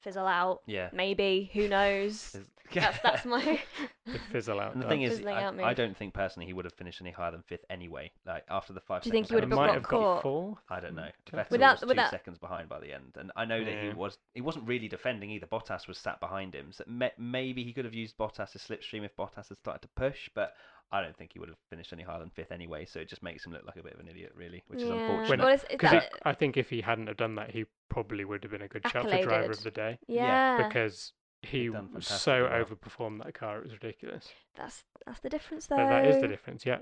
[0.00, 0.60] fizzle out.
[0.66, 0.88] Yeah.
[0.92, 2.36] Maybe who knows?
[2.74, 3.60] that's that's my.
[4.06, 4.72] The fizzle out.
[4.72, 4.90] And the done.
[4.90, 5.76] thing is, Fizzling I, out I move.
[5.76, 8.10] don't think personally he would have finished any higher than fifth anyway.
[8.26, 9.02] Like after the five.
[9.02, 9.72] Do you think second he would have penalty.
[9.72, 10.22] might got have got caught?
[10.22, 10.58] four.
[10.68, 11.08] I don't know.
[11.30, 13.80] Without- Vettel Without- was two without- seconds behind by the end, and I know that
[13.82, 13.94] he Yeah.
[13.94, 14.18] was.
[14.34, 15.46] He wasn't really defending either.
[15.46, 19.04] Bottas was sat behind him, so me- maybe he could have used Bottas as slipstream
[19.04, 20.54] if Bottas had started to push, but
[20.92, 22.84] I don't think he would have finished any higher than fifth anyway.
[22.84, 24.88] So it just makes him look like a bit of an idiot, really, which is
[24.88, 25.40] unfortunate.
[25.40, 28.24] Well, it's, it's Because that, I think if he hadn't have done that, he probably
[28.24, 29.50] would have been a good shout for driver Accoladed.
[29.58, 31.12] of the day yeah, because
[31.42, 32.76] he He'd done was fantastic so as well.
[32.78, 33.58] overperformed that car.
[33.58, 34.28] It was ridiculous.
[34.56, 35.76] that's that's the difference though.
[35.76, 36.64] But that is the difference.
[36.64, 36.78] Yeah.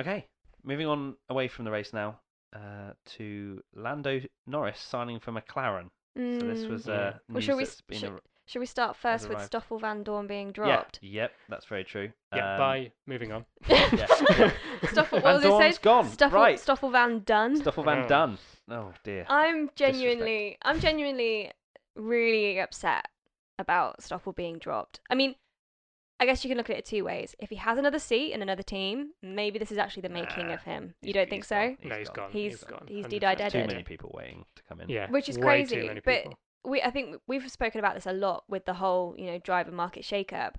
[0.00, 0.26] Okay,
[0.64, 2.20] moving on away from the race now
[2.54, 5.90] uh, to Lando Norris signing for McLaren.
[6.16, 6.70] So this Mm.
[6.70, 6.92] was Yeah.
[6.94, 9.38] uh, Well, news shall we that's s- been should- ar- Should we start first with
[9.38, 9.46] arrived.
[9.46, 10.98] Stoffel Vandoorne being dropped?
[11.00, 12.12] yeah, yep, that's very true.
[12.34, 12.54] Yeah.
[12.54, 12.92] Um, bye.
[13.06, 13.44] Moving on.
[13.68, 14.06] yeah.
[14.90, 15.82] Stoffel, Van what was it Dorn's say?
[15.82, 16.08] gone.
[16.10, 16.58] Stoffel, right.
[16.60, 17.56] Stoffel Van Dunn.
[17.56, 18.08] Stoffel Van Oh.
[18.08, 18.38] Dun.
[18.70, 19.24] Oh dear.
[19.28, 21.52] I'm genuinely, I'm genuinely
[21.96, 23.06] really upset
[23.58, 25.00] about Stoffel being dropped.
[25.08, 25.34] I mean,
[26.18, 27.34] I guess you can look at it two ways.
[27.38, 30.54] If he has another seat in another team, maybe this is actually the making Nah,
[30.54, 30.94] of him.
[31.02, 31.56] You don't think so?
[31.56, 31.76] gone.
[31.84, 32.30] no, he's gone.
[32.32, 32.84] He's- he's gone.
[32.88, 33.08] he's 100%.
[33.08, 34.88] de-died Too many people waiting to come in.
[34.88, 35.10] Yeah.
[35.10, 36.38] Which is way crazy, Too many but- people.
[36.64, 39.72] We, I think we've spoken about this a lot with the whole, you know, driver
[39.72, 40.54] market shakeup.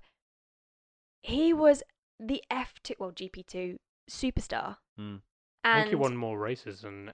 [1.22, 1.84] he was
[2.20, 3.78] the F2, well, GP2
[4.10, 4.78] superstar.
[5.00, 5.22] Mm.
[5.64, 7.12] I think he won more races than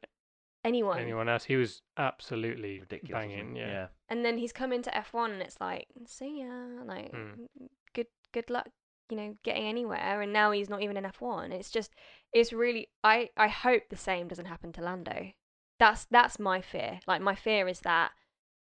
[0.66, 0.98] anyone.
[1.00, 1.44] anyone else.
[1.44, 3.12] He was absolutely Ridiculous.
[3.14, 3.56] banging.
[3.58, 3.68] it?
[3.68, 3.88] Yeah.
[4.10, 7.48] And then he's come into F1 and it's like, see ya, like, Mm.
[7.94, 8.68] good good luck,
[9.10, 10.22] you know, getting anywhere.
[10.22, 11.52] And now he's not even in F1.
[11.52, 11.92] It's just,
[12.34, 15.32] it's really, I, I hope the same doesn't happen to Lando.
[15.80, 17.00] That's that's my fear.
[17.08, 18.12] Like my fear is that,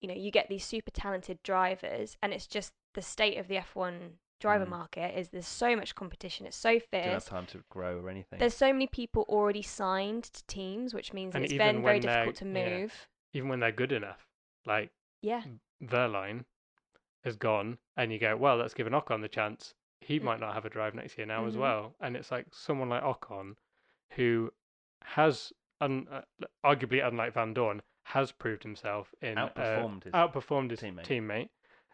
[0.01, 3.55] you know, you get these super talented drivers, and it's just the state of the
[3.57, 4.69] F1 driver Mm.
[4.69, 6.47] market is there's so much competition.
[6.47, 7.05] It's so fierce.
[7.05, 8.39] Don't have time to grow or anything.
[8.39, 11.99] There's so many people already signed to teams, which means And it's even been very
[11.99, 12.79] difficult to yeah.
[12.79, 13.07] move.
[13.33, 14.27] Even when they're good enough,
[14.65, 14.91] like
[15.21, 15.43] Yeah.
[15.83, 16.45] Wehrlein
[17.23, 19.75] has gone, and you go, well, let's give an Ocon the chance.
[19.99, 20.23] He Mm.
[20.23, 21.59] might not have a drive next year now as Mhm.
[21.59, 21.95] well.
[21.99, 23.55] And it's like someone like Ocon,
[24.13, 24.51] who
[25.03, 26.23] has, un- uh,
[26.65, 31.05] arguably unlike Vandoorne, has proved himself in uh, Outperformed his outperformed his teammate.
[31.05, 31.49] teammate,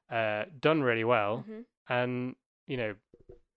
[0.09, 1.65] uh, done really well, Mhm.
[1.89, 2.35] and
[2.65, 2.95] you know,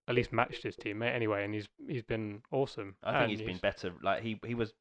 [0.07, 1.43] at least matched his teammate anyway.
[1.45, 2.95] And he's he's been awesome.
[3.03, 3.93] I think and he's been better.
[4.01, 4.73] Like he he was.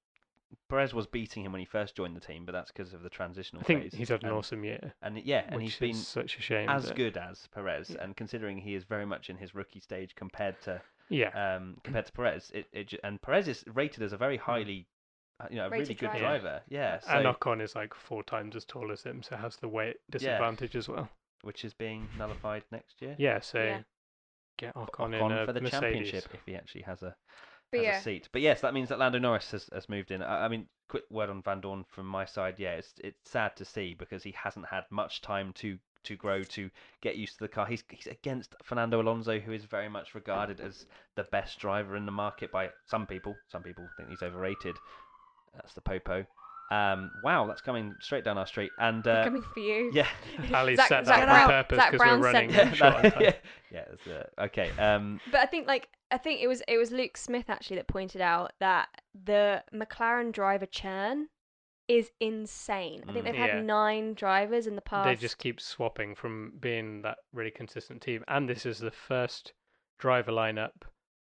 [0.68, 3.08] Perez was beating him when he first joined the team, but that's because of the
[3.08, 3.94] transitional I think phase.
[3.94, 6.68] he's had an and, awesome year, And yeah, and he's been such a shame.
[6.68, 7.90] as that- good as Perez.
[7.90, 8.02] Yeah.
[8.02, 12.06] And considering he is very much in his rookie stage compared to Yeah, um, compared
[12.06, 14.99] to Perez, it, it and Perez is rated as a very highly, uh,
[15.40, 16.18] Uh, you know, a really good driver.
[16.18, 16.62] driver.
[16.68, 19.68] Yeah, so, and Ocon is like four times as tall as him, so has the
[19.68, 21.08] weight disadvantage as well.
[21.42, 23.14] which is being nullified next year.
[23.18, 23.82] Yeah, so Yeah.
[24.58, 25.80] get Ocon, Ocon in a for the Mercedes.
[25.80, 27.16] championship if he actually has a
[27.72, 27.98] But has yeah.
[27.98, 28.28] a seat.
[28.32, 30.22] But yes, that means that Lando Norris has, has moved in.
[30.22, 32.56] I, I mean, quick word on Vandoorne from my side.
[32.58, 36.42] Yeah, it's it's sad to see because he hasn't had much time to to grow
[36.42, 36.70] to
[37.02, 37.66] get used to the car.
[37.66, 42.04] He's he's against Fernando Alonso, who is very much regarded as the best driver in
[42.06, 43.34] the market by some people.
[43.48, 44.76] Some people think he's overrated.
[45.54, 46.24] That's the popo.
[46.72, 48.70] Um, wow, that's coming straight down our street.
[48.78, 49.90] And uh, Coming for you.
[49.92, 50.06] yeah,
[50.54, 53.22] Ali Zach- set Zach that on purpose because we're running yeah, short on that- time.
[53.72, 54.70] yeah, yeah, uh, okay.
[54.78, 57.88] Um, But I think like I think it was it was Luke Smith actually that
[57.88, 58.88] pointed out that
[59.24, 61.26] the McLaren driver churn
[61.88, 63.02] is insane.
[63.08, 63.32] I think Mm.
[63.32, 63.46] they've Yeah.
[63.56, 65.06] had nine drivers in the past.
[65.06, 69.54] They just keep swapping from being that really consistent team, and this is the first
[69.98, 70.82] driver lineup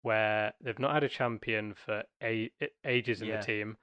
[0.01, 2.51] where they've not had a champion for a-
[2.85, 3.37] ages in Yeah.
[3.39, 3.77] the team.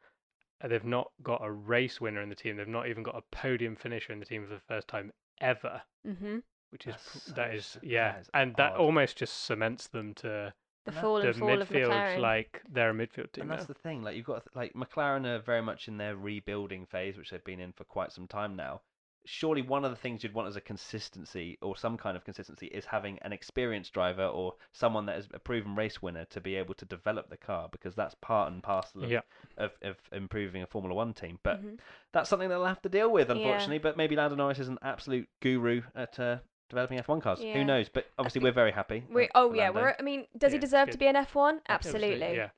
[0.60, 2.56] And They've not got a race winner in the team.
[2.56, 5.82] They've not even got a podium finisher in the team for the first time ever,
[6.04, 6.38] hmm
[6.70, 8.80] which is That's pr- so is s- yeah, that is and that odd.
[8.80, 10.52] almost just cements them to
[10.84, 12.20] The And fall the and fall of midfield McLaren.
[12.20, 13.56] like they're a midfield team and now.
[13.56, 14.02] that's the thing.
[14.02, 17.60] Like you've got like McLaren are very much in their rebuilding phase, which they've been
[17.60, 18.82] in for quite some time now.
[19.24, 22.66] Surely one of the things you'd want as a consistency or some kind of consistency
[22.68, 26.54] is having an experienced driver or someone that is a proven race winner to be
[26.56, 29.20] able to develop the car because that's part and parcel of, Yeah.
[29.58, 31.38] of, of improving a Formula One team.
[31.42, 31.78] But Mhm.
[32.12, 33.34] that's something they'll have to deal with, Yeah.
[33.36, 33.78] unfortunately.
[33.78, 36.38] But maybe Lando Norris is an absolute guru at uh,
[36.70, 37.42] developing F1 cars.
[37.42, 37.52] Yeah.
[37.54, 37.88] Who knows?
[37.90, 39.04] But obviously, we're very happy.
[39.10, 39.80] We, oh yeah, Lando.
[39.80, 39.96] we're.
[39.98, 41.60] I mean, does he deserve to be an F1?
[41.68, 42.34] Absolutely.
[42.36, 42.50] Yeah.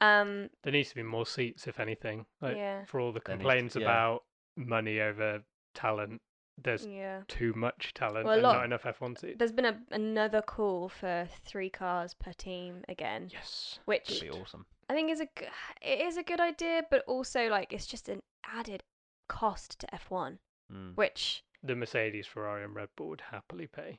[0.00, 0.48] Um.
[0.62, 2.24] There needs to be more seats, if anything.
[2.40, 2.84] Like Yeah.
[2.86, 3.82] for all the There needs to- complaints yeah.
[3.82, 4.24] about
[4.56, 5.42] money over
[5.74, 6.22] talent,
[6.56, 7.22] there's Yeah.
[7.28, 9.38] too much talent Well, a and lot- not enough F1 seats.
[9.38, 13.80] There's been a, another call for three cars per team again, Yes.
[13.84, 14.66] which Would be awesome.
[14.88, 15.46] I think is a g-
[15.82, 18.82] it is a good idea, but also like it's just an added
[19.28, 20.38] cost to F1,
[20.72, 20.94] Mm.
[20.96, 23.98] which The Mercedes, Ferrari, and Red Bull would happily pay.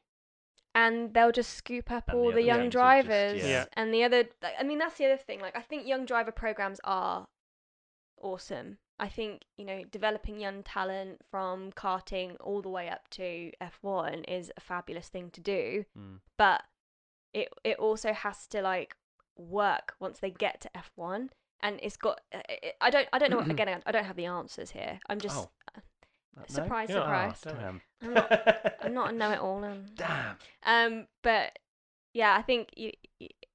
[0.77, 3.47] and they'll just scoop up And all the the, young teams will just- drivers yeah.
[3.47, 3.65] Yeah.
[3.73, 6.79] and the other I mean that's the other thing like I think young driver programs
[6.83, 7.27] are
[8.17, 8.77] awesome.
[8.99, 14.23] I think, you know, developing young talent from karting all the way up to F1
[14.27, 16.19] is a fabulous thing to do, Mm.
[16.37, 16.63] but
[17.33, 18.95] it it also has to like
[19.37, 21.29] work once they get to F1
[21.59, 24.25] and it's got uh, it, I don't I don't know again I don't have the
[24.27, 24.99] answers here.
[25.09, 25.49] I'm just Oh.
[25.75, 25.81] Uh,
[26.37, 26.45] no?
[26.47, 27.81] surprise Oh, damn.
[28.01, 29.63] I'm not I'm not a know-it-all.
[29.63, 30.37] And, Damn.
[30.63, 31.59] um, but
[32.13, 32.91] yeah, I think you,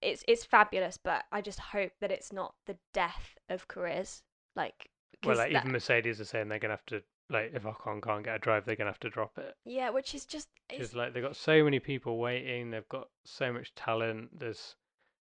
[0.02, 4.22] it's it's fabulous, but I just hope that it's not the death of careers.
[4.56, 4.89] Like,
[5.24, 8.24] Well, like that- even Mercedes are saying they're gonna have to like if Ocon can't
[8.24, 9.54] get a drive, they're gonna have to drop it.
[9.64, 13.52] yeah, which is just it's, like they've got so many people waiting, they've got so
[13.52, 14.30] much talent.
[14.38, 14.74] There's,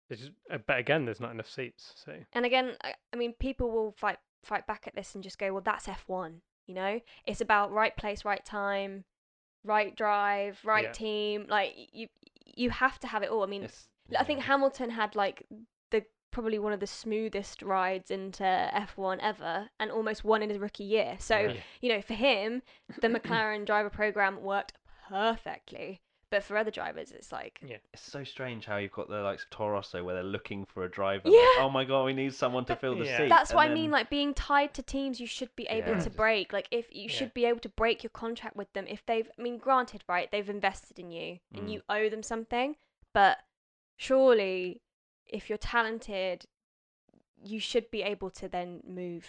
[0.08, 1.92] there's just, uh, but again, there's not enough seats.
[2.04, 5.38] So and again, I, I mean, people will fight fight back at this and just
[5.38, 6.40] go, well, that's F1.
[6.66, 9.04] You know, it's about right place, right time,
[9.64, 10.92] right drive, right Yeah.
[10.92, 11.46] team.
[11.48, 12.08] Like you,
[12.56, 13.42] you have to have it all.
[13.44, 13.88] I mean, It's-
[14.18, 14.46] I think yeah.
[14.46, 15.44] Hamilton had like
[16.32, 20.82] probably one of the smoothest rides into F1 ever and almost won in his rookie
[20.84, 21.16] year.
[21.20, 21.54] So, Yeah.
[21.80, 22.62] you know, for him,
[23.00, 24.72] the McLaren driver program worked
[25.08, 26.00] perfectly.
[26.30, 29.42] But for other drivers, it's like, yeah, It's so strange how you've got the likes
[29.44, 31.28] of Toro Rosso where they're looking for a driver.
[31.28, 31.38] Yeah.
[31.40, 33.18] Like, oh my god, we need someone to fill the Yeah.
[33.18, 33.28] seat.
[33.28, 33.90] that's and what I mean.
[33.90, 36.00] Like being tied to teams, you should be able Yeah.
[36.04, 36.50] to break.
[36.54, 37.08] Like if you Yeah.
[37.10, 39.30] should be able to break your contract with them if they've.
[39.38, 40.30] I mean, granted, right?
[40.30, 41.72] They've invested in you and Mm.
[41.72, 42.76] you owe them something.
[43.12, 43.40] But
[43.96, 44.80] surely
[45.26, 46.44] if you're talented,
[47.44, 49.26] you should be able to then move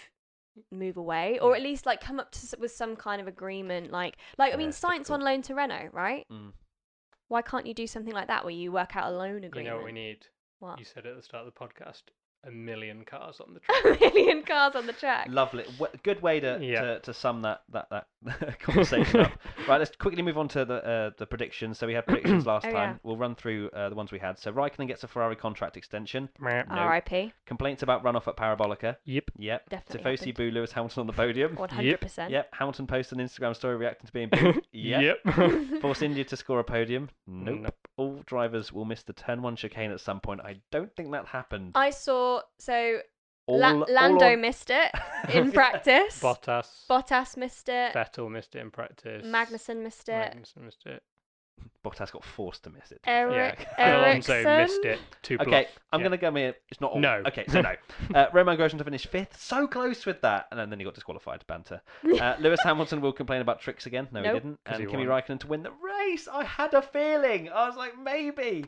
[0.72, 1.58] move away or Yeah.
[1.58, 4.70] at least like come up to with some kind of agreement like like i mean
[4.70, 6.54] Sainz on loan to renault right Mm.
[7.28, 9.66] why can't you do something like that where you work out a loan You agreement
[9.74, 10.28] know what we need?
[10.60, 10.78] What?
[10.78, 12.04] You said at the start of the podcast,
[12.46, 13.84] a million cars on the track.
[13.84, 15.64] a million cars on the track Lovely.
[15.80, 16.82] W- good way to, Yeah.
[16.82, 19.32] to, to sum that that, that conversation up.
[19.68, 21.78] Right, let's quickly move on to the uh, the predictions.
[21.80, 22.90] So we had predictions last Oh, time.
[22.92, 22.96] yeah.
[23.04, 24.38] We'll run through uh, the ones we had.
[24.38, 26.30] So Raikkonen gets a Ferrari contract extension.
[26.40, 26.64] Meh.
[26.70, 26.88] No.
[26.88, 28.98] rip Complaints about runoff at Parabolica.
[29.06, 29.32] Yep.
[29.38, 29.70] Yep.
[29.70, 30.36] Definitely Tifosi happened.
[30.36, 31.56] boo Lewis Hamilton on the podium.
[31.56, 32.50] 100% Yep.
[32.54, 34.66] Hamilton posts an Instagram story reacting to being booed.
[34.72, 35.18] Yep.
[35.82, 37.10] Force India to score a podium.
[37.28, 37.60] Nope.
[37.62, 37.76] Nope.
[37.98, 40.42] All drivers will miss the turn one chicane at some point.
[40.42, 41.72] I don't think that happened.
[41.76, 43.00] i saw so
[43.46, 44.92] All, La- all lando on- missed it
[45.34, 46.86] in practice Bottas.
[46.90, 49.26] bottas missed it Vettel missed it in practice.
[49.26, 51.04] magnussen missed it Magnussen missed it.
[51.86, 53.00] Bottas got forced to miss it.
[53.06, 53.98] Eric, yeah.
[54.00, 55.00] Alonso missed it.
[55.22, 55.72] Two Okay, blocks.
[55.92, 56.04] I'm Yeah.
[56.08, 56.56] going to go here.
[56.70, 57.00] It's not all.
[57.00, 57.22] No.
[57.28, 57.74] Okay, so no.
[58.16, 59.40] Uh, Romain Grosjean to finish fifth.
[59.40, 60.48] So close with that.
[60.50, 61.44] And then, then he got disqualified.
[61.48, 61.82] Banter.
[62.20, 64.08] Uh, Lewis Hamilton will complain about tricks again.
[64.12, 64.34] No, Nope.
[64.34, 64.60] he didn't.
[64.66, 65.22] 'Cause And he Kimi won.
[65.22, 66.28] Raikkonen to win the race.
[66.28, 67.50] I had a feeling.
[67.50, 68.66] I was like, maybe.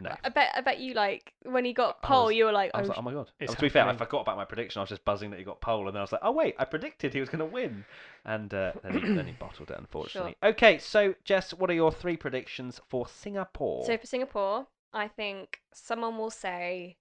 [0.00, 0.14] No.
[0.24, 2.70] I bet I bet you like when he got I pole, was- you were like,
[2.74, 3.30] I oh, was like, oh my god.
[3.40, 4.06] It's to be fair, I happening.
[4.06, 4.78] forgot about my prediction.
[4.78, 6.54] I was just buzzing that he got pole, and then I was like, oh wait,
[6.58, 7.84] I predicted he was going to win,
[8.24, 10.36] and uh, then, he, then he bottled it, unfortunately.
[10.42, 13.84] Okay, so Jess, what are your three predictions for Singapore?
[13.86, 16.96] So for Singapore, I think someone will say,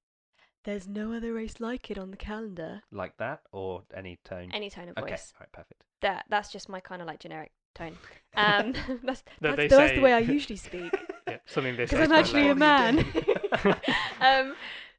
[0.64, 4.50] "There's no other race like it on the calendar." like that, or any tone?
[4.54, 5.34] Any tone of okay, voice.
[5.36, 5.84] all right, perfect.
[6.02, 7.98] That that's just my kind of like generic tone.
[8.36, 8.74] Um,
[9.04, 10.94] that's That that's, they that's say- the way I usually speak
[11.28, 13.00] Yeah, something they because say I'm actually a man.
[14.22, 14.56] um,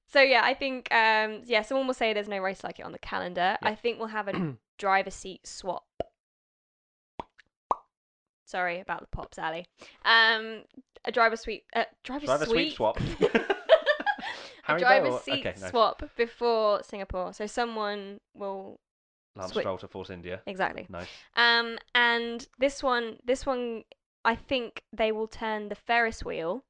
[0.06, 2.92] so yeah, I think um, yeah, someone will say there's no race like it on
[2.92, 3.56] the calendar.
[3.62, 3.68] Yeah.
[3.68, 5.84] I think we'll have a driver seat swap.
[8.44, 9.66] Sorry about the pops, Ali.
[10.06, 10.62] Um,
[11.04, 12.98] a driver suite, uh, driver, Driver suite sweep swap.
[14.68, 15.18] a driver Bell?
[15.18, 15.70] seat Okay, nice.
[15.70, 17.34] swap before Singapore.
[17.34, 18.80] So someone will
[19.36, 20.40] Lance Swi- Stroll to Force India.
[20.46, 20.86] exactly.
[20.88, 21.08] Nice.
[21.36, 23.84] Um, and this one, this one,
[24.24, 26.64] I think they will turn the Ferris wheel.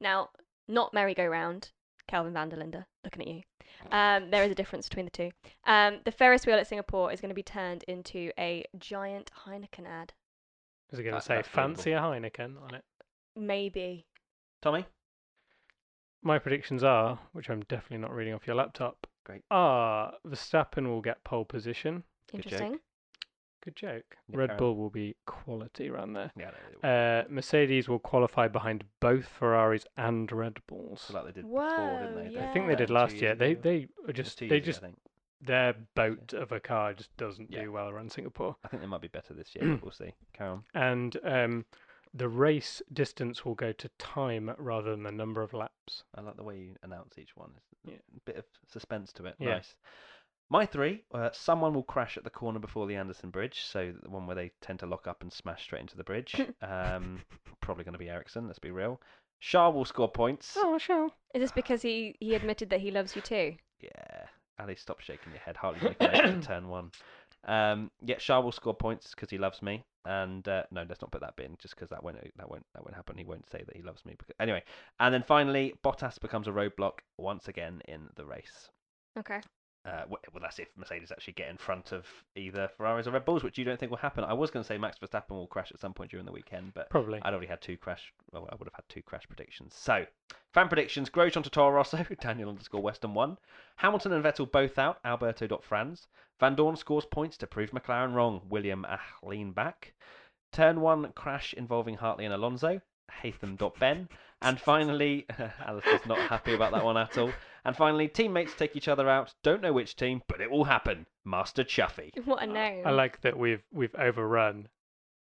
[0.00, 0.30] Now,
[0.68, 1.70] not merry-go-round.
[2.06, 3.42] Calvin van der Linde, looking at you.
[3.90, 5.30] Um, there is a difference between the two.
[5.66, 9.86] Um, the Ferris wheel at Singapore is going to be turned into a giant Heineken
[9.86, 10.12] ad.
[10.92, 12.84] Is it going to That- say that's fancy a Heineken on it?
[13.36, 14.06] Maybe.
[14.62, 14.84] Tommy?
[16.22, 19.06] My predictions are, which I'm definitely not reading off your laptop.
[19.24, 19.42] Great.
[19.50, 22.04] Are Verstappen will get pole position.
[22.30, 22.52] Good joke.
[22.52, 22.80] Interesting.
[23.64, 24.16] Good joke.
[24.28, 24.58] Yeah, Red carry.
[24.58, 26.30] Bull will be quality around there.
[26.36, 31.00] Yeah, they- they- Uh, Mercedes will qualify behind both Ferraris and Red Bulls.
[31.00, 31.68] so like they did before,
[32.00, 32.38] didn't they?
[32.38, 33.34] Whoa, I think they did last year.
[33.34, 33.60] They ago.
[33.62, 34.82] they are just they years just
[35.40, 37.62] their boat of a car just doesn't Yeah.
[37.64, 38.56] do well around Singapore.
[38.64, 40.12] I think they might be better this year, we'll see.
[40.32, 40.64] Carry on.
[40.74, 41.64] And um,
[42.12, 46.04] the race distance will go to time rather than the number of laps.
[46.14, 47.52] I like the way you announce each one.
[47.56, 47.96] It's Yeah.
[48.16, 49.36] a bit of suspense to it.
[49.38, 49.54] Yeah.
[49.56, 49.74] Nice.
[50.50, 54.10] My three, uh, someone will crash at the corner before the Anderson Bridge, so the
[54.10, 56.34] one where they tend to lock up and smash straight into the bridge.
[56.62, 57.20] um,
[57.60, 59.00] probably going to be Ericsson, let's be real.
[59.40, 60.54] Shah will score points.
[60.56, 61.08] Oh, sure.
[61.34, 63.54] Is this because he, he admitted that he loves you too?
[63.80, 64.26] Yeah.
[64.58, 65.56] Ali, stop shaking your head.
[65.56, 66.90] Hardly making it to turn one.
[67.46, 69.84] Um, yeah, Shah will score points because he loves me.
[70.06, 72.66] And uh, no, let's not put that bit in, just because that won't that won't
[72.74, 73.16] that won't happen.
[73.16, 74.14] He won't say that he loves me.
[74.16, 74.62] Because, anyway,
[75.00, 78.68] and then finally, Bottas becomes a roadblock once again in the race.
[79.18, 79.40] Okay.
[79.84, 82.06] Uh, well, that's if Mercedes actually get in front of
[82.36, 84.24] either Ferraris or Red Bulls, which you don't think will happen.
[84.24, 86.72] I was going to say Max Verstappen will crash at some point during the weekend,
[86.72, 87.20] but Probably.
[87.22, 88.10] I'd already had two crash.
[88.32, 89.74] Well, I would have had two crash predictions.
[89.74, 90.06] So,
[90.54, 93.36] fan predictions: Grosjean to Toro Rosso, Daniel underscore Western one.
[93.76, 95.00] Hamilton and Vettel both out.
[95.04, 96.06] Alberto dot Franz.
[96.40, 98.40] Vandoorne scores points to prove McLaren wrong.
[98.48, 99.92] William ah, lean back.
[100.52, 102.80] Turn one crash involving Hartley and Alonso.
[103.10, 104.08] Hatham.Ben.
[104.40, 105.26] And finally,
[105.64, 107.32] Alice is not happy about that one at all.
[107.64, 109.34] And finally, teammates take each other out.
[109.42, 111.06] Don't know which team, but it will happen.
[111.24, 112.10] Master Chuffy.
[112.26, 112.86] What a name.
[112.86, 114.68] I like that we've we've overrun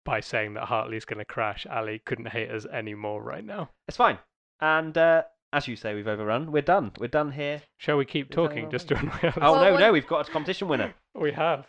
[0.05, 1.67] by saying that Hartley's going to crash.
[1.71, 3.71] Ali couldn't hate us anymore right now.
[3.87, 4.19] It's fine.
[4.61, 5.23] And uh,
[5.53, 6.51] as you say, we've overrun.
[6.51, 6.93] We're done.
[6.99, 7.63] We're done here.
[7.77, 9.35] Shall we keep Is talking just to annoy us?
[9.37, 10.95] Oh Well, no, what- no, we've got a competition winner.
[11.15, 11.67] We have.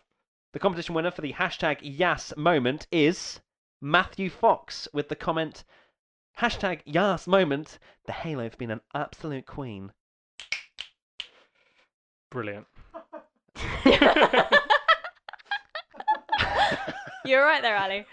[0.53, 3.41] The competition winner for the hashtag Yas moment is
[3.81, 5.65] Matthew Fox with the comment
[6.39, 7.77] hashtag Yas moment.
[8.05, 9.91] The Halo's been an absolute queen.
[12.33, 12.65] Brilliant.
[17.25, 18.05] You're right there, Ali.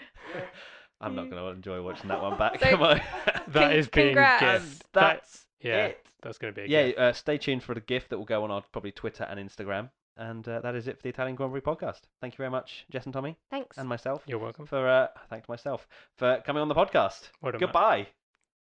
[1.01, 2.59] I'm not going to enjoy watching that one back.
[2.59, 3.01] So- Come on.
[3.47, 4.43] That Con- is being congrats.
[4.43, 4.83] And gift.
[4.93, 6.05] That- that's yeah, it.
[6.21, 6.99] that's going to be a Yeah, gift.
[6.99, 9.89] uh, stay tuned for the gift that will go on our probably Twitter and Instagram.
[10.17, 12.01] And uh, that is it for the Italian Grand Prix podcast.
[12.21, 13.77] Thank you very much, Jess and Tommy, Thanks.
[13.79, 14.21] and myself.
[14.27, 14.67] You're welcome.
[14.67, 17.29] For uh, thanks myself for coming on the podcast.
[17.41, 17.67] Well done, Matt.
[17.69, 18.07] Goodbye.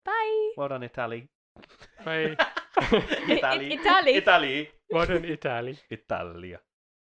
[0.06, 0.52] Bye.
[0.58, 1.28] Well done, Italy.
[2.06, 2.36] Bye.
[3.28, 3.74] Italy.
[3.74, 4.14] Italy.
[4.16, 4.70] Italy.
[4.92, 5.78] Modern Italy.
[5.90, 6.62] Italia.